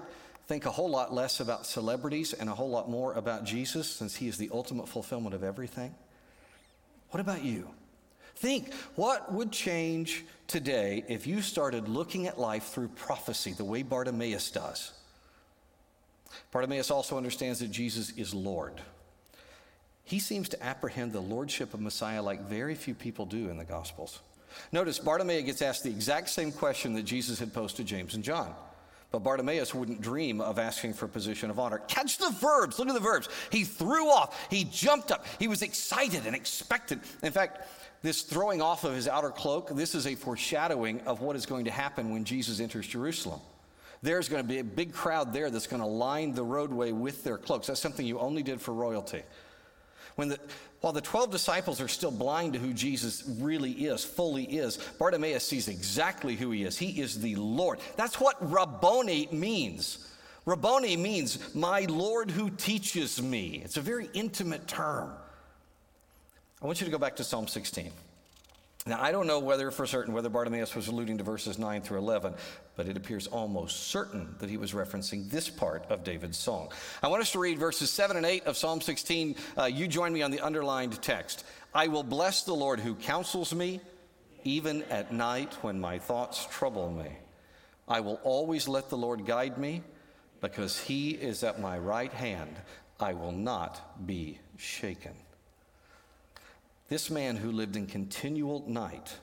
think 0.47 0.67
a 0.67 0.71
whole 0.71 0.91
lot 0.91 1.15
less 1.15 1.41
about 1.41 1.65
celebrities 1.65 2.33
and 2.33 2.51
a 2.51 2.55
whole 2.55 2.71
lot 2.71 2.91
more 2.91 3.15
about 3.15 3.45
Jesus 3.45 3.89
since 3.89 4.17
he 4.17 4.29
is 4.29 4.37
the 4.37 4.51
ultimate 4.53 4.89
fulfillment 4.89 5.35
of 5.35 5.45
everything. 5.45 5.95
What 7.11 7.21
about 7.21 7.45
you? 7.45 7.69
Think 8.37 8.73
what 8.95 9.33
would 9.33 9.53
change 9.53 10.25
today 10.47 11.05
if 11.09 11.27
you 11.27 11.43
started 11.43 11.89
looking 11.89 12.27
at 12.27 12.39
life 12.39 12.69
through 12.69 12.89
prophecy 12.89 13.53
the 13.53 13.65
way 13.65 13.83
Bartimaeus 13.83 14.51
does? 14.51 14.93
Bartimaeus 16.51 16.91
also 16.91 17.17
understands 17.17 17.59
that 17.61 17.71
Jesus 17.71 18.11
is 18.17 18.33
Lord. 18.33 18.81
He 20.11 20.19
seems 20.19 20.49
to 20.49 20.61
apprehend 20.61 21.13
the 21.13 21.21
lordship 21.21 21.73
of 21.73 21.81
Messiah 21.81 22.21
like 22.21 22.41
very 22.49 22.75
few 22.75 22.95
people 22.95 23.27
do 23.27 23.49
in 23.49 23.57
the 23.57 23.65
Gospels. 23.65 24.19
Notice 24.73 24.99
Bartimaeus 24.99 25.45
gets 25.45 25.63
asked 25.63 25.85
the 25.85 25.91
exact 25.91 26.31
same 26.31 26.51
question 26.51 26.95
that 26.95 27.05
Jesus 27.05 27.39
had 27.39 27.55
posed 27.55 27.77
to 27.77 27.85
James 27.85 28.17
and 28.17 28.25
John. 28.25 28.53
But 29.13 29.21
Bartimaeus 29.21 29.73
wouldn't 29.73 30.01
dream 30.01 30.41
of 30.41 30.59
asking 30.59 30.95
for 30.95 31.05
a 31.05 31.09
position 31.09 31.49
of 31.49 31.61
honor. 31.61 31.79
Catch 31.87 32.19
the 32.19 32.31
verbs. 32.31 32.81
Look 32.81 32.89
at 32.89 32.95
the 32.95 32.99
verbs. 32.99 33.29
He 33.53 33.63
threw 33.63 34.09
off. 34.09 34.49
He 34.51 34.65
jumped 34.65 35.13
up. 35.13 35.27
He 35.39 35.47
was 35.47 35.63
excited 35.63 36.27
and 36.27 36.35
expectant. 36.35 37.05
In 37.23 37.31
fact, 37.31 37.69
this 38.03 38.23
throwing 38.23 38.61
off 38.61 38.83
of 38.83 38.97
his 38.97 39.07
outer 39.07 39.31
cloak, 39.31 39.71
this 39.77 39.95
is 39.95 40.09
a 40.09 40.17
foreshadowing 40.17 41.03
of 41.03 41.21
what 41.21 41.37
is 41.37 41.47
going 41.47 41.67
to 41.67 41.71
happen 41.71 42.11
when 42.11 42.25
Jesus 42.25 42.59
enters 42.59 42.89
Jerusalem. 42.89 43.39
There's 44.03 44.29
going 44.29 44.43
to 44.43 44.49
be 44.49 44.59
a 44.59 44.65
big 44.65 44.93
crowd 44.93 45.33
there 45.33 45.51
that's 45.51 45.69
going 45.69 45.83
to 45.83 45.89
line 45.89 46.35
the 46.35 46.43
roadway 46.43 46.91
with 46.91 47.23
their 47.23 47.39
cloaks. 47.39 47.69
That's 47.69 47.79
something 47.79 48.05
you 48.05 48.19
only 48.19 48.43
did 48.43 48.61
for 48.61 48.75
royalty. 48.75 49.23
When 50.21 50.29
the, 50.29 50.39
while 50.83 50.93
the 50.93 51.01
12 51.01 51.31
disciples 51.31 51.81
are 51.81 51.89
still 51.89 52.11
blind 52.11 52.53
to 52.53 52.59
who 52.59 52.75
Jesus 52.75 53.25
really 53.27 53.71
is, 53.71 54.05
fully 54.05 54.45
is, 54.45 54.77
Bartimaeus 54.99 55.49
sees 55.49 55.67
exactly 55.67 56.37
who 56.37 56.51
he 56.51 56.65
is. 56.65 56.77
He 56.77 57.01
is 57.01 57.19
the 57.19 57.37
Lord. 57.37 57.79
That's 57.97 58.21
what 58.21 58.37
Rabboni 58.39 59.31
means. 59.33 60.07
Rabboni 60.45 60.99
means 60.99 61.55
my 61.55 61.87
Lord 61.87 62.31
who 62.31 62.51
teaches 62.51 63.23
me. 63.23 63.63
It's 63.65 63.79
a 63.79 63.81
very 63.81 64.11
intimate 64.13 64.69
term. 64.69 65.11
I 66.61 66.67
want 66.67 66.83
you 66.83 66.85
to 66.85 66.91
go 66.91 66.99
back 66.99 67.17
to 67.17 67.25
Psalm 67.25 67.49
16. 67.49 67.91
Now, 68.91 69.01
I 69.01 69.13
don't 69.13 69.29
know 69.29 69.39
whether 69.39 69.71
for 69.71 69.87
certain 69.87 70.13
whether 70.13 70.29
Bartimaeus 70.29 70.75
was 70.75 70.89
alluding 70.89 71.19
to 71.19 71.23
verses 71.23 71.61
9 71.61 71.81
through 71.83 71.99
11, 71.99 72.35
but 72.75 72.89
it 72.89 72.97
appears 72.97 73.29
almost 73.29 73.85
certain 73.85 74.35
that 74.41 74.51
he 74.51 74.57
was 74.57 74.73
referencing 74.73 75.31
this 75.31 75.49
part 75.49 75.87
of 75.89 76.03
David's 76.03 76.37
song. 76.37 76.73
I 77.01 77.07
want 77.07 77.23
us 77.23 77.31
to 77.31 77.39
read 77.39 77.57
verses 77.57 77.89
7 77.91 78.17
and 78.17 78.27
8 78.27 78.47
of 78.47 78.57
Psalm 78.57 78.81
16. 78.81 79.37
Uh, 79.57 79.67
you 79.67 79.87
join 79.87 80.13
me 80.13 80.23
on 80.23 80.33
the 80.33 80.41
underlined 80.41 81.01
text. 81.01 81.45
I 81.73 81.87
will 81.87 82.03
bless 82.03 82.43
the 82.43 82.53
Lord 82.53 82.81
who 82.81 82.97
counsels 82.97 83.55
me, 83.55 83.81
even 84.43 84.83
at 84.91 85.13
night 85.13 85.55
when 85.63 85.81
my 85.81 86.01
thoughts 86.01 86.49
trouble 86.51 86.91
me. 86.91 87.11
I 87.87 88.01
will 88.01 88.19
always 88.25 88.67
let 88.67 88.91
the 88.91 88.99
Lord 88.99 89.25
guide 89.25 89.57
me, 89.57 89.85
because 90.41 90.81
he 90.81 91.11
is 91.11 91.45
at 91.45 91.61
my 91.61 91.79
right 91.79 92.13
hand. 92.13 92.57
I 92.99 93.13
will 93.15 93.31
not 93.31 94.05
be 94.05 94.41
shaken. 94.57 95.15
This 96.91 97.09
man 97.09 97.37
who 97.37 97.53
lived 97.53 97.77
in 97.77 97.87
continual 97.87 98.65
night 98.67 99.17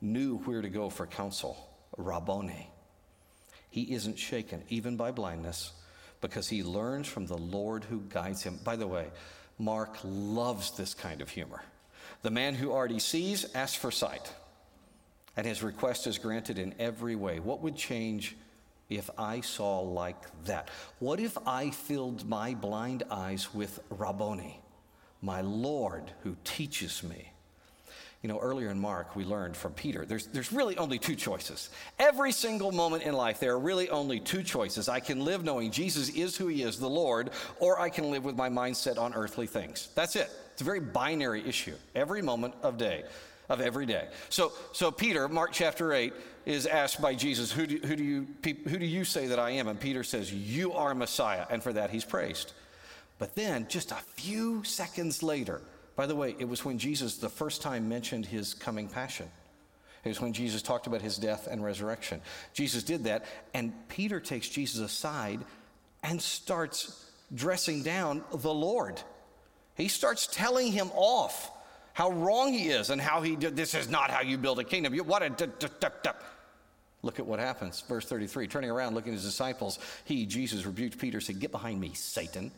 knew 0.00 0.36
where 0.38 0.62
to 0.62 0.68
go 0.68 0.88
for 0.88 1.08
counsel, 1.08 1.56
Rabboni. 1.96 2.70
He 3.68 3.92
isn't 3.94 4.16
shaken, 4.16 4.62
even 4.68 4.96
by 4.96 5.10
blindness, 5.10 5.72
because 6.20 6.46
he 6.48 6.62
learns 6.62 7.08
from 7.08 7.26
the 7.26 7.36
Lord 7.36 7.82
who 7.82 7.98
guides 8.08 8.44
him. 8.44 8.60
By 8.62 8.76
the 8.76 8.86
way, 8.86 9.08
Mark 9.58 9.98
loves 10.04 10.76
this 10.76 10.94
kind 10.94 11.20
of 11.20 11.28
humor. 11.28 11.64
The 12.22 12.30
man 12.30 12.54
who 12.54 12.70
already 12.70 13.00
sees 13.00 13.44
asks 13.56 13.76
for 13.76 13.90
sight, 13.90 14.32
and 15.36 15.44
his 15.44 15.64
request 15.64 16.06
is 16.06 16.16
granted 16.16 16.60
in 16.60 16.76
every 16.78 17.16
way. 17.16 17.40
What 17.40 17.60
would 17.60 17.74
change 17.74 18.36
if 18.88 19.10
I 19.18 19.40
saw 19.40 19.80
like 19.80 20.44
that? 20.44 20.68
What 21.00 21.18
if 21.18 21.36
I 21.44 21.70
filled 21.70 22.28
my 22.28 22.54
blind 22.54 23.02
eyes 23.10 23.52
with 23.52 23.80
Rabboni? 23.90 24.60
My 25.22 25.40
Lord 25.40 26.10
who 26.22 26.36
teaches 26.44 27.02
me. 27.02 27.32
You 28.22 28.28
know, 28.28 28.38
earlier 28.38 28.68
in 28.68 28.78
Mark, 28.78 29.16
we 29.16 29.24
learned 29.24 29.56
from 29.56 29.72
Peter 29.72 30.04
there's, 30.04 30.26
there's 30.26 30.52
really 30.52 30.76
only 30.76 30.98
two 30.98 31.16
choices. 31.16 31.70
Every 31.98 32.32
single 32.32 32.70
moment 32.70 33.02
in 33.02 33.14
life, 33.14 33.40
there 33.40 33.52
are 33.52 33.58
really 33.58 33.88
only 33.88 34.20
two 34.20 34.42
choices. 34.42 34.90
I 34.90 35.00
can 35.00 35.24
live 35.24 35.42
knowing 35.42 35.70
Jesus 35.70 36.10
is 36.10 36.36
who 36.36 36.48
he 36.48 36.62
is, 36.62 36.78
the 36.78 36.88
Lord, 36.88 37.30
or 37.60 37.80
I 37.80 37.88
can 37.88 38.10
live 38.10 38.24
with 38.24 38.36
my 38.36 38.50
mindset 38.50 38.98
on 38.98 39.14
earthly 39.14 39.46
things. 39.46 39.88
That's 39.94 40.16
it. 40.16 40.30
It's 40.52 40.60
a 40.60 40.64
very 40.64 40.80
binary 40.80 41.46
issue, 41.48 41.74
every 41.94 42.20
moment 42.20 42.54
of 42.62 42.76
day. 42.76 43.04
Of 43.48 43.60
every 43.60 43.86
day. 43.86 44.06
So, 44.28 44.52
so 44.72 44.92
Peter, 44.92 45.26
Mark 45.26 45.50
chapter 45.52 45.92
8, 45.92 46.12
is 46.46 46.66
asked 46.66 47.00
by 47.00 47.14
Jesus, 47.14 47.50
who 47.50 47.66
do, 47.66 47.78
who, 47.78 47.96
do 47.96 48.04
you, 48.04 48.26
who 48.44 48.78
do 48.78 48.86
you 48.86 49.04
say 49.04 49.26
that 49.26 49.40
I 49.40 49.50
am? 49.52 49.66
And 49.66 49.80
Peter 49.80 50.04
says, 50.04 50.32
You 50.32 50.72
are 50.74 50.94
Messiah. 50.94 51.46
And 51.50 51.60
for 51.60 51.72
that, 51.72 51.90
he's 51.90 52.04
praised. 52.04 52.52
But 53.20 53.34
then, 53.34 53.66
just 53.68 53.92
a 53.92 53.96
few 54.16 54.64
seconds 54.64 55.22
later, 55.22 55.60
by 55.94 56.06
the 56.06 56.16
way, 56.16 56.34
it 56.38 56.48
was 56.48 56.64
when 56.64 56.78
Jesus 56.78 57.18
the 57.18 57.28
first 57.28 57.60
time 57.60 57.86
mentioned 57.86 58.24
his 58.24 58.54
coming 58.54 58.88
passion. 58.88 59.28
It 60.02 60.08
was 60.08 60.22
when 60.22 60.32
Jesus 60.32 60.62
talked 60.62 60.86
about 60.86 61.02
his 61.02 61.18
death 61.18 61.46
and 61.46 61.62
resurrection. 61.62 62.22
Jesus 62.54 62.82
did 62.82 63.04
that, 63.04 63.26
and 63.52 63.74
Peter 63.90 64.20
takes 64.20 64.48
Jesus 64.48 64.80
aside 64.80 65.40
and 66.02 66.20
starts 66.20 67.10
dressing 67.34 67.82
down 67.82 68.24
the 68.32 68.54
Lord. 68.54 68.98
He 69.74 69.88
starts 69.88 70.26
telling 70.26 70.72
him 70.72 70.90
off 70.94 71.50
how 71.92 72.10
wrong 72.12 72.54
he 72.54 72.70
is 72.70 72.88
and 72.88 72.98
how 72.98 73.20
he 73.20 73.36
did 73.36 73.54
this 73.54 73.74
is 73.74 73.90
not 73.90 74.10
how 74.10 74.22
you 74.22 74.38
build 74.38 74.58
a 74.60 74.64
kingdom. 74.64 74.94
You, 74.94 75.04
what 75.04 75.22
a 75.22 76.14
Look 77.02 77.18
at 77.18 77.26
what 77.26 77.38
happens. 77.38 77.82
Verse 77.82 78.06
33, 78.06 78.46
turning 78.46 78.70
around, 78.70 78.94
looking 78.94 79.12
at 79.12 79.16
his 79.16 79.24
disciples, 79.24 79.78
he, 80.04 80.24
Jesus, 80.24 80.64
rebuked 80.64 80.98
Peter, 80.98 81.20
said, 81.20 81.38
Get 81.38 81.50
behind 81.50 81.78
me, 81.78 81.92
Satan. 81.92 82.50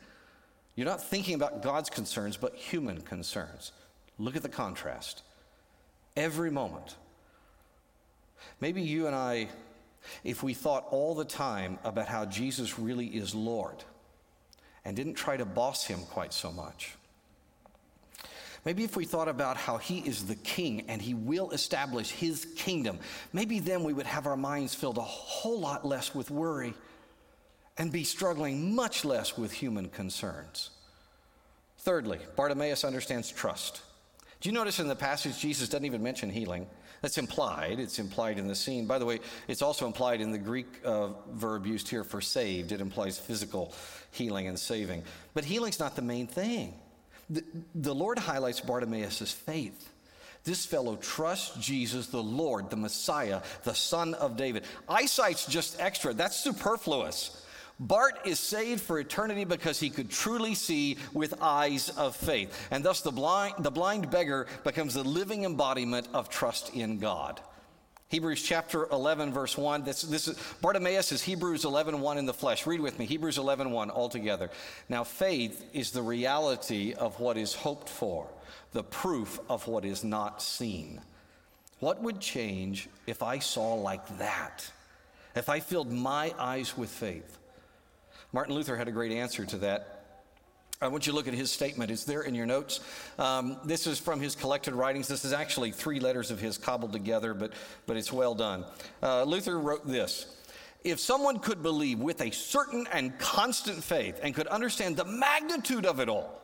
You're 0.75 0.87
not 0.87 1.03
thinking 1.03 1.35
about 1.35 1.63
God's 1.63 1.91
concerns, 1.91 2.37
but 2.37 2.55
human 2.55 3.03
concerns. 3.03 3.73
Look 4.19 4.37
at 4.37 4.43
the 4.43 4.49
contrast. 4.49 5.23
Every 6.17 6.51
moment. 6.51 6.97
Maybe 8.61 8.83
you 8.83 9.07
and 9.07 9.15
I, 9.15 9.49
if 10.25 10.43
we 10.43 10.55
thought 10.55 10.87
all 10.91 11.15
the 11.15 11.25
time 11.25 11.79
about 11.85 12.09
how 12.09 12.25
Jesus 12.25 12.79
really 12.79 13.07
is 13.07 13.35
Lord 13.35 13.85
and 14.85 14.97
didn't 14.97 15.15
try 15.15 15.37
to 15.37 15.45
boss 15.45 15.85
him 15.85 16.01
quite 16.11 16.33
so 16.33 16.51
much. 16.51 16.95
Maybe 18.65 18.85
if 18.85 18.97
we 18.97 19.05
thought 19.05 19.29
about 19.29 19.57
how 19.57 19.77
he 19.77 19.99
is 19.99 20.27
the 20.27 20.37
king 20.37 20.85
and 20.89 21.03
he 21.03 21.15
will 21.15 21.51
establish 21.51 22.11
his 22.11 22.47
kingdom, 22.57 22.99
maybe 23.33 23.59
then 23.59 23.83
we 23.83 23.93
would 23.93 24.07
have 24.07 24.27
our 24.27 24.37
minds 24.37 24.75
filled 24.75 24.99
a 24.99 25.03
whole 25.03 25.59
lot 25.59 25.85
less 25.85 26.15
with 26.15 26.31
worry 26.31 26.75
and 27.79 27.91
be 27.91 28.05
struggling 28.05 28.75
much 28.75 29.05
less 29.05 29.37
with 29.37 29.53
human 29.53 29.89
concerns. 29.89 30.71
Thirdly, 31.79 32.19
Bartimaeus 32.37 32.85
understands 32.85 33.31
trust. 33.31 33.83
Do 34.41 34.49
you 34.49 34.53
notice 34.53 34.79
in 34.79 34.89
the 34.89 34.97
passage 34.97 35.39
Jesus 35.39 35.69
doesn't 35.69 35.85
even 35.85 36.03
mention 36.03 36.31
healing? 36.31 36.67
That's 37.01 37.19
implied. 37.19 37.81
It's 37.81 37.99
implied 37.99 38.39
in 38.39 38.47
the 38.47 38.55
scene. 38.55 38.87
By 38.87 38.99
the 38.99 39.05
way, 39.05 39.19
it's 39.49 39.63
also 39.63 39.87
implied 39.87 40.21
in 40.21 40.31
the 40.31 40.39
Greek 40.39 40.67
uh, 40.85 41.09
verb 41.33 41.67
used 41.67 41.89
here 41.89 42.05
for 42.05 42.21
saved. 42.21 42.71
It 42.71 42.81
implies 42.81 43.19
physical 43.19 43.73
healing 44.13 44.47
and 44.47 44.57
saving. 44.57 45.03
But 45.35 45.45
healing's 45.45 45.81
not 45.81 45.97
the 45.97 46.03
main 46.03 46.29
thing. 46.29 46.75
The, 47.29 47.43
the 47.75 47.95
Lord 47.95 48.19
highlights 48.19 48.61
Bartimaeus' 48.61 49.33
faith. 49.33 49.89
This 50.45 50.65
fellow 50.65 50.97
trusts 50.97 51.57
Jesus, 51.57 52.09
the 52.09 52.23
Lord, 52.23 52.71
the 52.71 52.77
Messiah, 52.77 53.43
the 53.65 53.75
Son 53.75 54.15
of 54.15 54.37
David. 54.37 54.65
Eyesight's 54.89 55.47
just 55.47 55.81
extra. 55.81 56.13
That's 56.13 56.37
superfluous. 56.37 57.42
Bart 57.81 58.21
is 58.25 58.39
saved 58.39 58.81
for 58.81 58.99
eternity 58.99 59.45
because 59.45 59.81
he 59.81 59.91
could 59.91 60.11
truly 60.11 60.55
see 60.55 60.97
with 61.13 61.35
eyes 61.41 61.89
of 61.91 62.15
faith. 62.15 62.69
And 62.71 62.85
thus 62.85 63.01
the 63.01 63.11
blind, 63.11 63.55
the 63.59 63.71
blind 63.71 64.11
beggar 64.11 64.47
becomes 64.65 64.95
the 64.95 65.03
living 65.03 65.45
embodiment 65.45 66.09
of 66.13 66.29
trust 66.29 66.75
in 66.75 66.99
God. 66.99 67.41
Hebrews 68.13 68.43
chapter 68.43 68.87
11, 68.93 69.33
verse 69.33 69.57
1. 69.57 69.85
This, 69.85 70.03
this 70.03 70.29
is, 70.29 70.37
Bartimaeus 70.61 71.13
is 71.13 71.23
Hebrews 71.23 71.65
11, 71.65 71.99
1 71.99 72.19
in 72.19 72.27
the 72.27 72.35
flesh. 72.35 72.67
Read 72.67 72.81
with 72.81 72.99
me 72.99 73.07
Hebrews 73.07 73.39
11, 73.39 73.71
1 73.71 73.89
all 73.89 74.11
together. 74.11 74.51
Now, 74.91 75.03
faith 75.03 75.65
is 75.73 75.93
the 75.93 76.03
reality 76.03 76.93
of 76.93 77.19
what 77.21 77.39
is 77.39 77.55
hoped 77.55 77.89
for, 77.89 78.29
the 78.73 78.85
proof 78.85 79.41
of 79.49 79.67
what 79.67 79.87
is 79.87 80.05
not 80.05 80.43
seen. 80.43 81.01
What 81.81 82.03
would 82.03 82.21
change 82.21 82.91
if 83.07 83.23
I 83.23 83.39
saw 83.39 83.75
like 83.75 84.19
that? 84.19 84.71
If 85.35 85.49
I 85.49 85.61
filled 85.61 85.91
my 85.91 86.35
eyes 86.39 86.77
with 86.77 86.91
faith? 86.91 87.39
Martin 88.33 88.55
Luther 88.55 88.77
had 88.77 88.89
a 88.89 88.93
great 88.93 89.13
answer 89.13 89.45
to 89.45 89.59
that. 89.59 89.99
I 90.81 90.89
want 90.89 91.07
you 91.07 91.13
to 91.13 91.17
look 91.17 91.29
at 91.29 91.35
his 91.35 91.51
statement. 91.51 91.91
It's 91.91 92.05
there 92.05 92.23
in 92.23 92.35
your 92.35 92.47
notes. 92.47 92.81
Um, 93.19 93.59
this 93.65 93.87
is 93.87 93.99
from 93.99 94.21
his 94.21 94.35
collected 94.35 94.75
writings. 94.75 95.07
This 95.07 95.25
is 95.27 95.35
actually 95.35 95.71
three 95.71 96.01
letters 96.01 96.31
of 96.31 96.41
his 96.41 96.57
cobbled 96.57 96.93
together, 96.93 97.35
but, 97.35 97.53
but 97.87 97.97
it's 97.97 98.13
well 98.13 98.35
done. 98.35 98.65
Uh, 99.03 99.25
Luther 99.25 99.61
wrote 99.61 99.87
this 99.87 100.43
If 100.83 100.99
someone 100.99 101.41
could 101.41 101.63
believe 101.63 102.01
with 102.01 102.23
a 102.23 102.31
certain 102.31 102.89
and 102.91 103.17
constant 103.19 103.85
faith 103.85 104.19
and 104.23 104.35
could 104.35 104.47
understand 104.47 104.97
the 104.97 105.05
magnitude 105.05 105.85
of 105.85 106.01
it 106.01 106.09
all, 106.09 106.41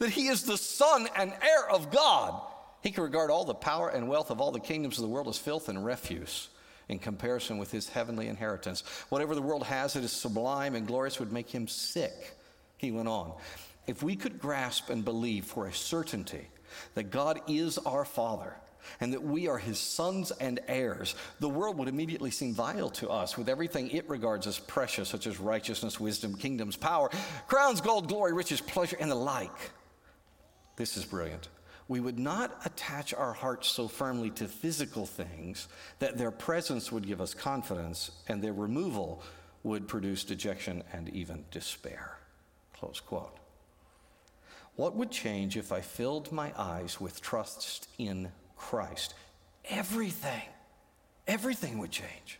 that 0.00 0.10
he 0.10 0.26
is 0.26 0.42
the 0.42 0.58
Son 0.58 1.08
and 1.16 1.32
heir 1.40 1.70
of 1.70 1.92
God, 1.92 2.42
he 2.82 2.90
could 2.90 3.02
regard 3.02 3.30
all 3.30 3.44
the 3.44 3.54
power 3.54 3.88
and 3.88 4.08
wealth 4.08 4.30
of 4.30 4.40
all 4.40 4.50
the 4.50 4.60
kingdoms 4.60 4.98
of 4.98 5.02
the 5.02 5.08
world 5.08 5.28
as 5.28 5.38
filth 5.38 5.68
and 5.68 5.84
refuse 5.84 6.48
in 6.88 6.98
comparison 6.98 7.58
with 7.58 7.70
his 7.70 7.88
heavenly 7.88 8.28
inheritance. 8.28 8.82
Whatever 9.08 9.34
the 9.34 9.42
world 9.42 9.64
has 9.64 9.92
that 9.92 10.04
is 10.04 10.12
sublime 10.12 10.74
and 10.74 10.86
glorious 10.86 11.18
would 11.18 11.32
make 11.32 11.50
him 11.50 11.68
sick, 11.68 12.36
he 12.76 12.90
went 12.90 13.08
on. 13.08 13.32
If 13.86 14.02
we 14.02 14.16
could 14.16 14.38
grasp 14.38 14.90
and 14.90 15.04
believe 15.04 15.44
for 15.44 15.66
a 15.66 15.72
certainty 15.72 16.48
that 16.94 17.10
God 17.10 17.40
is 17.46 17.78
our 17.78 18.04
Father, 18.04 18.54
and 19.00 19.12
that 19.12 19.22
we 19.22 19.48
are 19.48 19.58
his 19.58 19.78
sons 19.78 20.30
and 20.30 20.60
heirs, 20.68 21.14
the 21.40 21.48
world 21.48 21.76
would 21.78 21.88
immediately 21.88 22.30
seem 22.30 22.54
vile 22.54 22.88
to 22.90 23.08
us 23.08 23.36
with 23.36 23.48
everything 23.48 23.90
it 23.90 24.08
regards 24.08 24.46
as 24.46 24.58
precious, 24.58 25.08
such 25.08 25.26
as 25.26 25.38
righteousness, 25.38 26.00
wisdom, 26.00 26.34
kingdoms, 26.34 26.76
power, 26.76 27.10
crowns, 27.48 27.80
gold, 27.80 28.08
glory, 28.08 28.32
riches, 28.32 28.60
pleasure, 28.60 28.96
and 28.98 29.10
the 29.10 29.14
like. 29.14 29.50
This 30.76 30.96
is 30.96 31.04
brilliant 31.04 31.48
we 31.88 32.00
would 32.00 32.18
not 32.18 32.60
attach 32.66 33.14
our 33.14 33.32
hearts 33.32 33.66
so 33.68 33.88
firmly 33.88 34.30
to 34.30 34.46
physical 34.46 35.06
things 35.06 35.68
that 35.98 36.18
their 36.18 36.30
presence 36.30 36.92
would 36.92 37.06
give 37.06 37.20
us 37.20 37.32
confidence 37.32 38.10
and 38.28 38.42
their 38.42 38.52
removal 38.52 39.22
would 39.62 39.88
produce 39.88 40.22
dejection 40.22 40.84
and 40.92 41.08
even 41.08 41.44
despair. 41.50 42.18
Close 42.74 43.00
quote. 43.00 43.38
What 44.76 44.94
would 44.94 45.10
change 45.10 45.56
if 45.56 45.72
I 45.72 45.80
filled 45.80 46.30
my 46.30 46.52
eyes 46.56 47.00
with 47.00 47.20
trust 47.20 47.88
in 47.98 48.30
Christ? 48.56 49.14
Everything. 49.64 50.42
Everything 51.26 51.78
would 51.78 51.90
change. 51.90 52.38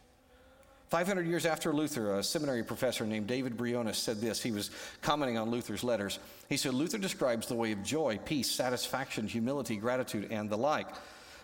500 0.88 1.26
years 1.26 1.44
after 1.44 1.72
Luther, 1.72 2.18
a 2.18 2.22
seminary 2.22 2.64
professor 2.64 3.06
named 3.06 3.26
David 3.26 3.56
Briones 3.56 3.98
said 3.98 4.20
this. 4.20 4.42
He 4.42 4.52
was 4.52 4.70
commenting 5.02 5.36
on 5.36 5.50
Luther's 5.50 5.84
letters. 5.84 6.18
He 6.48 6.56
said, 6.56 6.72
Luther 6.72 6.96
describes 6.96 7.46
the 7.46 7.54
way 7.54 7.72
of 7.72 7.82
joy, 7.82 8.18
peace, 8.24 8.50
satisfaction, 8.50 9.28
humility, 9.28 9.76
gratitude, 9.76 10.28
and 10.30 10.48
the 10.48 10.56
like. 10.56 10.88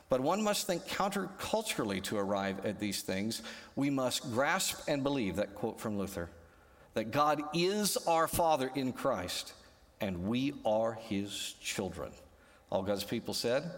But 0.08 0.20
one 0.20 0.42
must 0.42 0.66
think 0.66 0.86
counterculturally 0.86 2.02
to 2.04 2.16
arrive 2.16 2.64
at 2.64 2.78
these 2.78 3.02
things. 3.02 3.42
We 3.76 3.90
must 3.90 4.32
grasp 4.32 4.80
and 4.88 5.02
believe, 5.02 5.36
that 5.36 5.54
quote 5.54 5.78
from 5.78 5.98
Luther, 5.98 6.30
that 6.94 7.10
God 7.10 7.42
is 7.52 7.98
our 8.06 8.28
Father 8.28 8.70
in 8.74 8.92
Christ, 8.92 9.52
and 10.00 10.26
we 10.26 10.54
are 10.64 10.94
his 10.94 11.54
children. 11.60 12.12
All 12.70 12.82
God's 12.82 13.04
people 13.04 13.34
said, 13.34 13.70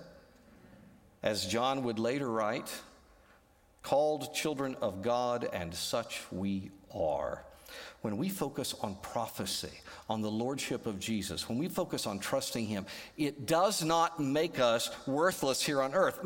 as 1.22 1.46
John 1.46 1.82
would 1.82 1.98
later 1.98 2.30
write, 2.30 2.72
called 3.86 4.34
children 4.34 4.74
of 4.80 5.00
God, 5.00 5.48
and 5.52 5.72
such 5.72 6.20
we 6.32 6.72
are. 6.92 7.44
When 8.00 8.16
we 8.16 8.28
focus 8.28 8.74
on 8.80 8.96
prophecy, 8.96 9.70
on 10.10 10.22
the 10.22 10.30
lordship 10.30 10.86
of 10.86 10.98
Jesus, 10.98 11.48
when 11.48 11.56
we 11.56 11.68
focus 11.68 12.04
on 12.04 12.18
trusting 12.18 12.66
Him, 12.66 12.84
it 13.16 13.46
does 13.46 13.84
not 13.84 14.18
make 14.18 14.58
us 14.58 14.90
worthless 15.06 15.62
here 15.62 15.80
on 15.80 15.94
earth. 15.94 16.18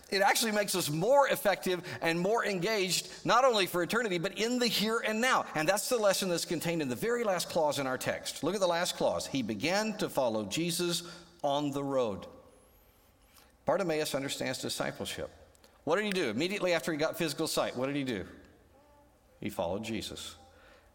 it 0.10 0.20
actually 0.20 0.50
makes 0.50 0.74
us 0.74 0.90
more 0.90 1.28
effective 1.28 1.80
and 2.02 2.18
more 2.18 2.44
engaged, 2.44 3.08
not 3.24 3.44
only 3.44 3.66
for 3.66 3.84
eternity, 3.84 4.18
but 4.18 4.36
in 4.36 4.58
the 4.58 4.66
here 4.66 5.00
and 5.06 5.20
now. 5.20 5.44
And 5.54 5.68
that's 5.68 5.88
the 5.88 5.96
lesson 5.96 6.28
that's 6.28 6.44
contained 6.44 6.82
in 6.82 6.88
the 6.88 6.96
very 6.96 7.22
last 7.22 7.50
clause 7.50 7.78
in 7.78 7.86
our 7.86 7.98
text. 7.98 8.42
Look 8.42 8.54
at 8.54 8.60
the 8.60 8.66
last 8.66 8.96
clause. 8.96 9.28
He 9.28 9.42
began 9.42 9.96
to 9.98 10.08
follow 10.08 10.44
Jesus 10.44 11.04
on 11.44 11.70
the 11.70 11.84
road. 11.84 12.26
Bartimaeus 13.64 14.16
understands 14.16 14.60
discipleship. 14.60 15.30
What 15.84 15.96
did 15.96 16.04
he 16.04 16.10
do? 16.10 16.28
Immediately 16.28 16.72
after 16.72 16.92
he 16.92 16.98
got 16.98 17.16
physical 17.16 17.46
sight, 17.46 17.76
what 17.76 17.86
did 17.86 17.96
he 17.96 18.04
do? 18.04 18.24
He 19.40 19.50
followed 19.50 19.82
Jesus. 19.82 20.36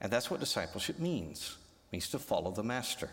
And 0.02 0.12
that's 0.12 0.30
what 0.30 0.40
discipleship 0.40 1.00
means. 1.00 1.58
It 1.90 1.94
means 1.94 2.10
to 2.10 2.20
follow 2.20 2.52
the 2.52 2.64
master. 2.64 3.10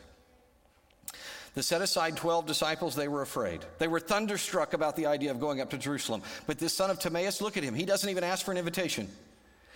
The 1.54 1.62
set 1.62 1.82
aside 1.82 2.16
12 2.16 2.46
disciples, 2.46 2.94
they 2.94 3.08
were 3.08 3.22
afraid. 3.22 3.60
They 3.78 3.88
were 3.88 4.00
thunderstruck 4.00 4.72
about 4.72 4.96
the 4.96 5.06
idea 5.06 5.30
of 5.30 5.40
going 5.40 5.60
up 5.60 5.70
to 5.70 5.78
Jerusalem. 5.78 6.22
But 6.46 6.58
this 6.58 6.74
son 6.74 6.90
of 6.90 6.98
Timaeus, 6.98 7.42
look 7.42 7.56
at 7.56 7.62
him. 7.62 7.74
He 7.74 7.84
doesn't 7.84 8.08
even 8.08 8.24
ask 8.24 8.44
for 8.44 8.52
an 8.52 8.58
invitation. 8.58 9.08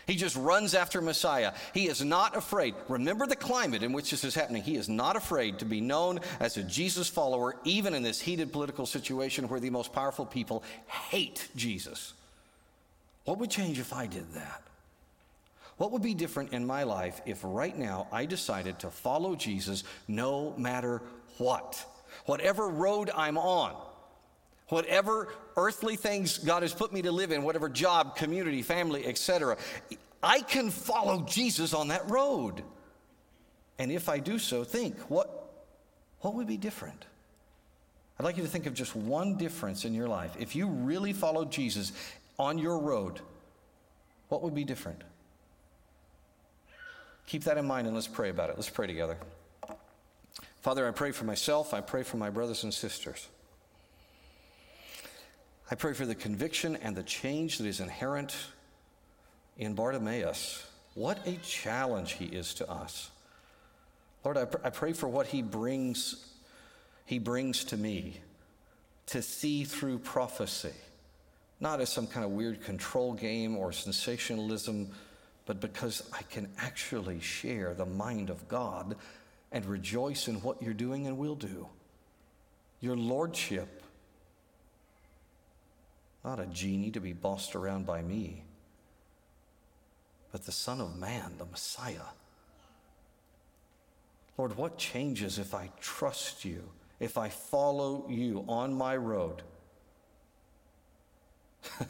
He 0.07 0.15
just 0.15 0.37
runs 0.37 0.75
after 0.75 1.01
Messiah. 1.01 1.53
He 1.75 1.89
is 1.89 2.05
not 2.05 2.37
afraid. 2.37 2.75
Remember 2.89 3.27
the 3.27 3.35
climate 3.35 3.83
in 3.83 3.93
which 3.93 4.11
this 4.11 4.23
is 4.23 4.37
happening. 4.37 4.63
He 4.63 4.77
is 4.77 4.89
not 4.89 5.17
afraid 5.17 5.59
to 5.59 5.65
be 5.65 5.81
known 5.81 6.21
as 6.39 6.57
a 6.57 6.63
Jesus 6.63 7.09
follower, 7.09 7.57
even 7.65 7.93
in 7.93 8.05
this 8.05 8.21
heated 8.21 8.53
political 8.53 8.87
situation 8.87 9.49
where 9.49 9.59
the 9.59 9.71
most 9.71 9.93
powerful 9.93 10.25
people 10.25 10.63
hate 10.87 11.49
Jesus. 11.57 12.13
What 13.25 13.39
would 13.39 13.51
change 13.51 13.81
if 13.81 13.93
I 13.93 14.07
did 14.07 14.33
that? 14.35 14.63
What 15.77 15.91
would 15.91 16.03
be 16.03 16.15
different 16.15 16.53
in 16.53 16.67
my 16.67 16.85
life 16.85 17.21
if 17.27 17.41
right 17.43 17.77
now 17.77 18.07
I 18.13 18.27
decided 18.27 18.79
to 18.81 18.91
follow 18.91 19.35
Jesus 19.35 19.83
no 20.07 20.55
matter 20.57 21.03
what? 21.39 21.85
Whatever 22.27 22.69
road 22.69 23.11
I'm 23.15 23.37
on, 23.37 23.75
whatever 24.69 25.33
earthly 25.57 25.97
things 25.97 26.39
God 26.39 26.63
has 26.63 26.75
put 26.75 26.93
me 26.93 27.03
to 27.03 27.13
live 27.13 27.31
in, 27.31 27.43
whatever 27.43 27.69
job, 27.69 28.17
community, 28.17 28.63
family, 28.63 29.07
etc., 29.07 29.57
I 30.23 30.41
can 30.41 30.71
follow 30.71 31.23
Jesus 31.23 31.73
on 31.75 31.89
that 31.89 32.11
road. 32.11 32.63
And 33.79 33.93
if 33.93 34.09
I 34.09 34.19
do 34.19 34.39
so, 34.39 34.65
think 34.65 34.99
what, 35.11 35.53
what 36.21 36.35
would 36.35 36.47
be 36.47 36.57
different? 36.57 37.05
I'd 38.19 38.25
like 38.25 38.37
you 38.37 38.43
to 38.43 38.49
think 38.49 38.67
of 38.67 38.75
just 38.75 38.97
one 38.97 39.37
difference 39.37 39.85
in 39.85 39.93
your 39.93 40.09
life. 40.09 40.35
If 40.39 40.57
you 40.57 40.67
really 40.69 41.13
followed 41.13 41.53
Jesus 41.53 41.93
on 42.39 42.59
your 42.59 42.79
road, 42.79 43.21
what 44.29 44.43
would 44.43 44.55
be 44.55 44.65
different? 44.65 45.03
Keep 47.27 47.45
that 47.45 47.59
in 47.59 47.67
mind 47.67 47.87
and 47.87 47.95
let's 47.95 48.09
pray 48.09 48.31
about 48.31 48.51
it. 48.51 48.57
Let's 48.57 48.71
pray 48.71 48.87
together. 48.87 49.19
Father, 50.63 50.89
I 50.89 50.93
pray 50.93 51.13
for 51.13 51.25
myself. 51.25 51.75
I 51.75 51.81
pray 51.81 52.03
for 52.03 52.17
my 52.17 52.31
brothers 52.31 52.65
and 52.65 52.73
sisters. 52.73 53.29
I 55.69 55.75
pray 55.75 55.95
for 55.95 56.07
the 56.07 56.15
conviction 56.15 56.77
and 56.77 56.95
the 56.95 57.03
change 57.03 57.59
that 57.59 57.67
is 57.67 57.81
inherent 57.81 58.37
in 59.59 59.75
Bartimaeus. 59.75 60.65
What 60.95 61.27
a 61.27 61.37
challenge 61.37 62.13
he 62.13 62.27
is 62.27 62.55
to 62.55 62.71
us. 62.71 63.11
Lord, 64.25 64.37
I, 64.39 64.45
pr- 64.45 64.65
I 64.65 64.71
pray 64.71 64.93
for 64.93 65.09
what 65.09 65.27
he 65.27 65.43
brings, 65.43 66.25
he 67.05 67.19
brings 67.19 67.65
to 67.65 67.77
me 67.77 68.21
to 69.07 69.23
see 69.23 69.65
through 69.65 69.99
prophecy, 69.99 70.73
not 71.61 71.81
as 71.81 71.91
some 71.91 72.07
kind 72.07 72.25
of 72.25 72.31
weird 72.31 72.63
control 72.63 73.13
game 73.13 73.57
or 73.57 73.73
sensationalism, 73.73 74.89
but 75.47 75.61
because 75.61 76.09
I 76.13 76.23
can 76.23 76.49
actually 76.59 77.21
share 77.21 77.75
the 77.75 77.87
mind 77.87 78.31
of 78.31 78.47
God 78.49 78.97
and 79.51 79.65
rejoice 79.67 80.29
in 80.29 80.37
what 80.43 80.63
you're 80.63 80.75
doing 80.75 81.07
and 81.07 81.19
will 81.19 81.37
do. 81.37 81.69
Your 82.81 82.97
lordship 82.97 83.83
not 86.27 86.41
a 86.41 86.47
genie 86.47 86.91
to 86.91 87.01
be 87.01 87.13
bossed 87.13 87.55
around 87.55 87.87
by 87.87 88.03
me, 88.03 88.43
but 90.33 90.45
the 90.45 90.51
Son 90.51 90.81
of 90.81 90.99
Man, 90.99 91.35
the 91.39 91.45
Messiah. 91.47 92.09
Lord, 94.37 94.57
what 94.57 94.77
changes 94.77 95.39
if 95.39 95.55
I 95.55 95.71
trust 95.81 96.45
you, 96.45 96.65
if 96.99 97.17
I 97.17 97.29
follow 97.29 98.07
you 98.09 98.45
on 98.49 98.75
my 98.75 98.97
road? 98.97 99.43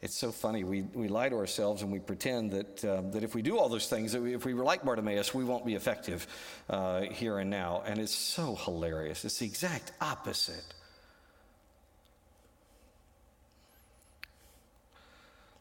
it's 0.00 0.16
so 0.16 0.32
funny. 0.32 0.64
We, 0.64 0.82
we 0.94 1.08
lie 1.08 1.28
to 1.28 1.36
ourselves 1.36 1.82
and 1.82 1.92
we 1.92 1.98
pretend 1.98 2.52
that, 2.52 2.84
um, 2.86 3.10
that 3.12 3.22
if 3.22 3.34
we 3.34 3.42
do 3.42 3.58
all 3.58 3.68
those 3.68 3.86
things, 3.86 4.12
that 4.12 4.22
we, 4.22 4.34
if 4.34 4.46
we 4.46 4.54
were 4.54 4.64
like 4.64 4.82
Bartimaeus, 4.82 5.34
we 5.34 5.44
won't 5.44 5.66
be 5.66 5.74
effective 5.74 6.26
uh, 6.70 7.02
here 7.02 7.38
and 7.38 7.50
now. 7.50 7.82
And 7.84 8.00
it's 8.00 8.14
so 8.14 8.56
hilarious. 8.56 9.26
It's 9.26 9.38
the 9.38 9.46
exact 9.46 9.92
opposite. 10.00 10.74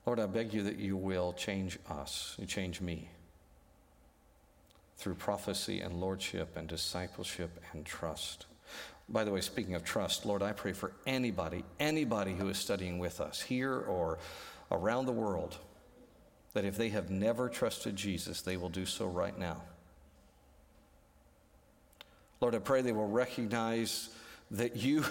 Lord, 0.07 0.21
I 0.21 0.25
beg 0.25 0.53
you 0.53 0.63
that 0.63 0.79
you 0.79 0.95
will 0.95 1.33
change 1.33 1.77
us, 1.89 2.33
you 2.39 2.47
change 2.47 2.79
me 2.79 3.09
through 4.95 5.15
prophecy 5.15 5.81
and 5.81 5.99
lordship 5.99 6.55
and 6.55 6.65
discipleship 6.65 7.61
and 7.73 7.85
trust. 7.85 8.45
By 9.09 9.25
the 9.25 9.31
way, 9.31 9.41
speaking 9.41 9.75
of 9.75 9.83
trust, 9.83 10.25
Lord, 10.25 10.41
I 10.41 10.53
pray 10.53 10.71
for 10.71 10.93
anybody, 11.05 11.65
anybody 11.77 12.33
who 12.33 12.47
is 12.47 12.57
studying 12.57 12.99
with 12.99 13.19
us 13.19 13.41
here 13.41 13.73
or 13.73 14.17
around 14.71 15.07
the 15.07 15.11
world, 15.11 15.57
that 16.53 16.63
if 16.63 16.77
they 16.77 16.87
have 16.89 17.09
never 17.09 17.49
trusted 17.49 17.97
Jesus, 17.97 18.41
they 18.41 18.55
will 18.55 18.69
do 18.69 18.85
so 18.85 19.07
right 19.07 19.37
now. 19.37 19.61
Lord, 22.39 22.55
I 22.55 22.59
pray 22.59 22.81
they 22.81 22.93
will 22.93 23.09
recognize 23.09 24.07
that 24.51 24.77
you 24.77 25.03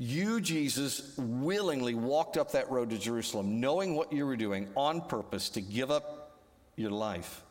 you, 0.00 0.40
Jesus, 0.40 1.14
willingly 1.18 1.94
walked 1.94 2.38
up 2.38 2.52
that 2.52 2.70
road 2.70 2.88
to 2.88 2.96
Jerusalem, 2.96 3.60
knowing 3.60 3.94
what 3.94 4.14
you 4.14 4.24
were 4.24 4.34
doing 4.34 4.66
on 4.74 5.02
purpose 5.02 5.50
to 5.50 5.60
give 5.60 5.90
up 5.90 6.40
your 6.74 6.90
life. 6.90 7.42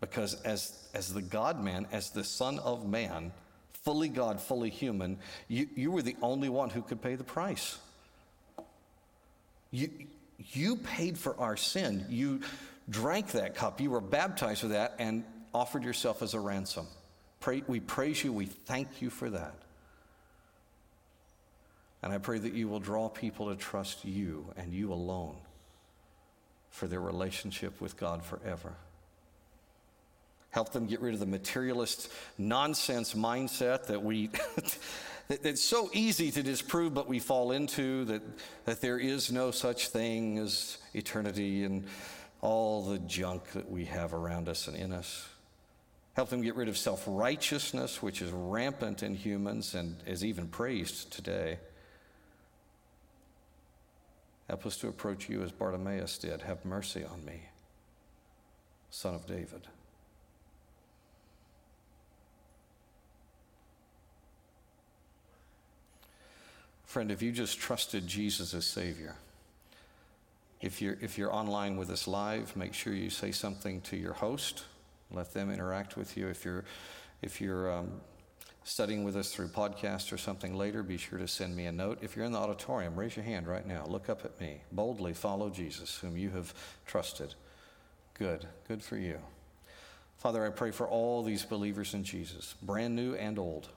Because 0.00 0.40
as, 0.42 0.88
as 0.94 1.12
the 1.12 1.20
God 1.20 1.60
man, 1.60 1.88
as 1.90 2.10
the 2.10 2.22
Son 2.22 2.60
of 2.60 2.88
Man, 2.88 3.32
fully 3.72 4.08
God, 4.08 4.40
fully 4.40 4.70
human, 4.70 5.18
you, 5.48 5.66
you 5.74 5.90
were 5.90 6.00
the 6.00 6.14
only 6.22 6.48
one 6.48 6.70
who 6.70 6.80
could 6.80 7.02
pay 7.02 7.16
the 7.16 7.24
price. 7.24 7.76
You, 9.72 9.90
you 10.52 10.76
paid 10.76 11.18
for 11.18 11.36
our 11.40 11.56
sin. 11.56 12.06
You 12.08 12.42
drank 12.88 13.32
that 13.32 13.56
cup. 13.56 13.80
You 13.80 13.90
were 13.90 14.00
baptized 14.00 14.62
with 14.62 14.70
that 14.72 14.94
and 15.00 15.24
offered 15.52 15.82
yourself 15.82 16.22
as 16.22 16.34
a 16.34 16.40
ransom. 16.40 16.86
Pray, 17.40 17.64
we 17.66 17.80
praise 17.80 18.22
you. 18.22 18.32
We 18.32 18.46
thank 18.46 19.02
you 19.02 19.10
for 19.10 19.28
that. 19.30 19.54
And 22.02 22.12
I 22.12 22.18
pray 22.18 22.38
that 22.38 22.52
you 22.52 22.68
will 22.68 22.80
draw 22.80 23.08
people 23.08 23.48
to 23.48 23.56
trust 23.56 24.04
you 24.04 24.52
and 24.56 24.72
you 24.72 24.92
alone 24.92 25.36
for 26.70 26.86
their 26.86 27.00
relationship 27.00 27.80
with 27.80 27.96
God 27.96 28.24
forever. 28.24 28.74
Help 30.50 30.72
them 30.72 30.86
get 30.86 31.00
rid 31.00 31.14
of 31.14 31.20
the 31.20 31.26
materialist 31.26 32.10
nonsense 32.36 33.14
mindset 33.14 33.86
that 33.86 34.02
we. 34.02 34.30
It's 35.30 35.62
so 35.62 35.90
easy 35.92 36.30
to 36.30 36.42
disprove, 36.42 36.94
but 36.94 37.06
we 37.06 37.18
fall 37.18 37.52
into 37.52 38.06
that, 38.06 38.22
that 38.64 38.80
there 38.80 38.98
is 38.98 39.30
no 39.30 39.50
such 39.50 39.88
thing 39.88 40.38
as 40.38 40.78
eternity 40.94 41.64
and 41.64 41.84
all 42.40 42.82
the 42.86 42.98
junk 43.00 43.44
that 43.52 43.70
we 43.70 43.84
have 43.84 44.14
around 44.14 44.48
us 44.48 44.68
and 44.68 44.76
in 44.76 44.90
us. 44.90 45.28
Help 46.14 46.30
them 46.30 46.40
get 46.40 46.56
rid 46.56 46.68
of 46.68 46.78
self 46.78 47.04
righteousness, 47.06 48.02
which 48.02 48.22
is 48.22 48.30
rampant 48.32 49.02
in 49.02 49.14
humans 49.14 49.74
and 49.74 49.96
is 50.06 50.24
even 50.24 50.48
praised 50.48 51.12
today. 51.12 51.58
Help 54.48 54.64
us 54.64 54.78
to 54.78 54.88
approach 54.88 55.28
you 55.28 55.42
as 55.42 55.52
Bartimaeus 55.52 56.16
did. 56.18 56.42
Have 56.42 56.64
mercy 56.64 57.04
on 57.04 57.24
me, 57.24 57.42
son 58.90 59.14
of 59.14 59.26
David. 59.26 59.68
Friend, 66.84 67.10
if 67.10 67.20
you 67.20 67.30
just 67.30 67.58
trusted 67.58 68.06
Jesus 68.06 68.54
as 68.54 68.64
Savior, 68.64 69.16
if 70.62 70.80
you're, 70.80 70.96
if 71.02 71.18
you're 71.18 71.32
online 71.32 71.76
with 71.76 71.90
us 71.90 72.08
live, 72.08 72.56
make 72.56 72.72
sure 72.72 72.94
you 72.94 73.10
say 73.10 73.30
something 73.30 73.82
to 73.82 73.96
your 73.96 74.14
host. 74.14 74.64
Let 75.10 75.34
them 75.34 75.50
interact 75.50 75.98
with 75.98 76.16
you. 76.16 76.28
If 76.28 76.46
you're, 76.46 76.64
if 77.20 77.42
you're 77.42 77.70
um, 77.70 78.00
studying 78.68 79.02
with 79.02 79.16
us 79.16 79.32
through 79.32 79.48
podcast 79.48 80.12
or 80.12 80.18
something 80.18 80.54
later, 80.54 80.82
be 80.82 80.98
sure 80.98 81.18
to 81.18 81.26
send 81.26 81.56
me 81.56 81.64
a 81.64 81.72
note. 81.72 81.98
If 82.02 82.14
you're 82.14 82.26
in 82.26 82.32
the 82.32 82.38
auditorium, 82.38 82.96
raise 82.96 83.16
your 83.16 83.24
hand 83.24 83.48
right 83.48 83.66
now. 83.66 83.86
Look 83.86 84.10
up 84.10 84.26
at 84.26 84.38
me. 84.38 84.60
Boldly 84.70 85.14
follow 85.14 85.48
Jesus, 85.48 85.96
whom 85.96 86.18
you 86.18 86.30
have 86.30 86.52
trusted. 86.86 87.34
Good. 88.14 88.46
Good 88.68 88.82
for 88.82 88.98
you. 88.98 89.18
Father, 90.18 90.44
I 90.44 90.50
pray 90.50 90.70
for 90.70 90.86
all 90.86 91.22
these 91.22 91.44
believers 91.44 91.94
in 91.94 92.04
Jesus, 92.04 92.56
brand 92.60 92.94
new 92.94 93.14
and 93.14 93.38
old, 93.38 93.68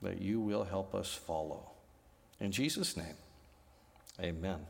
that 0.00 0.22
you 0.22 0.40
will 0.40 0.64
help 0.64 0.94
us 0.94 1.12
follow. 1.12 1.70
In 2.38 2.52
Jesus' 2.52 2.96
name, 2.96 3.16
amen. 4.18 4.60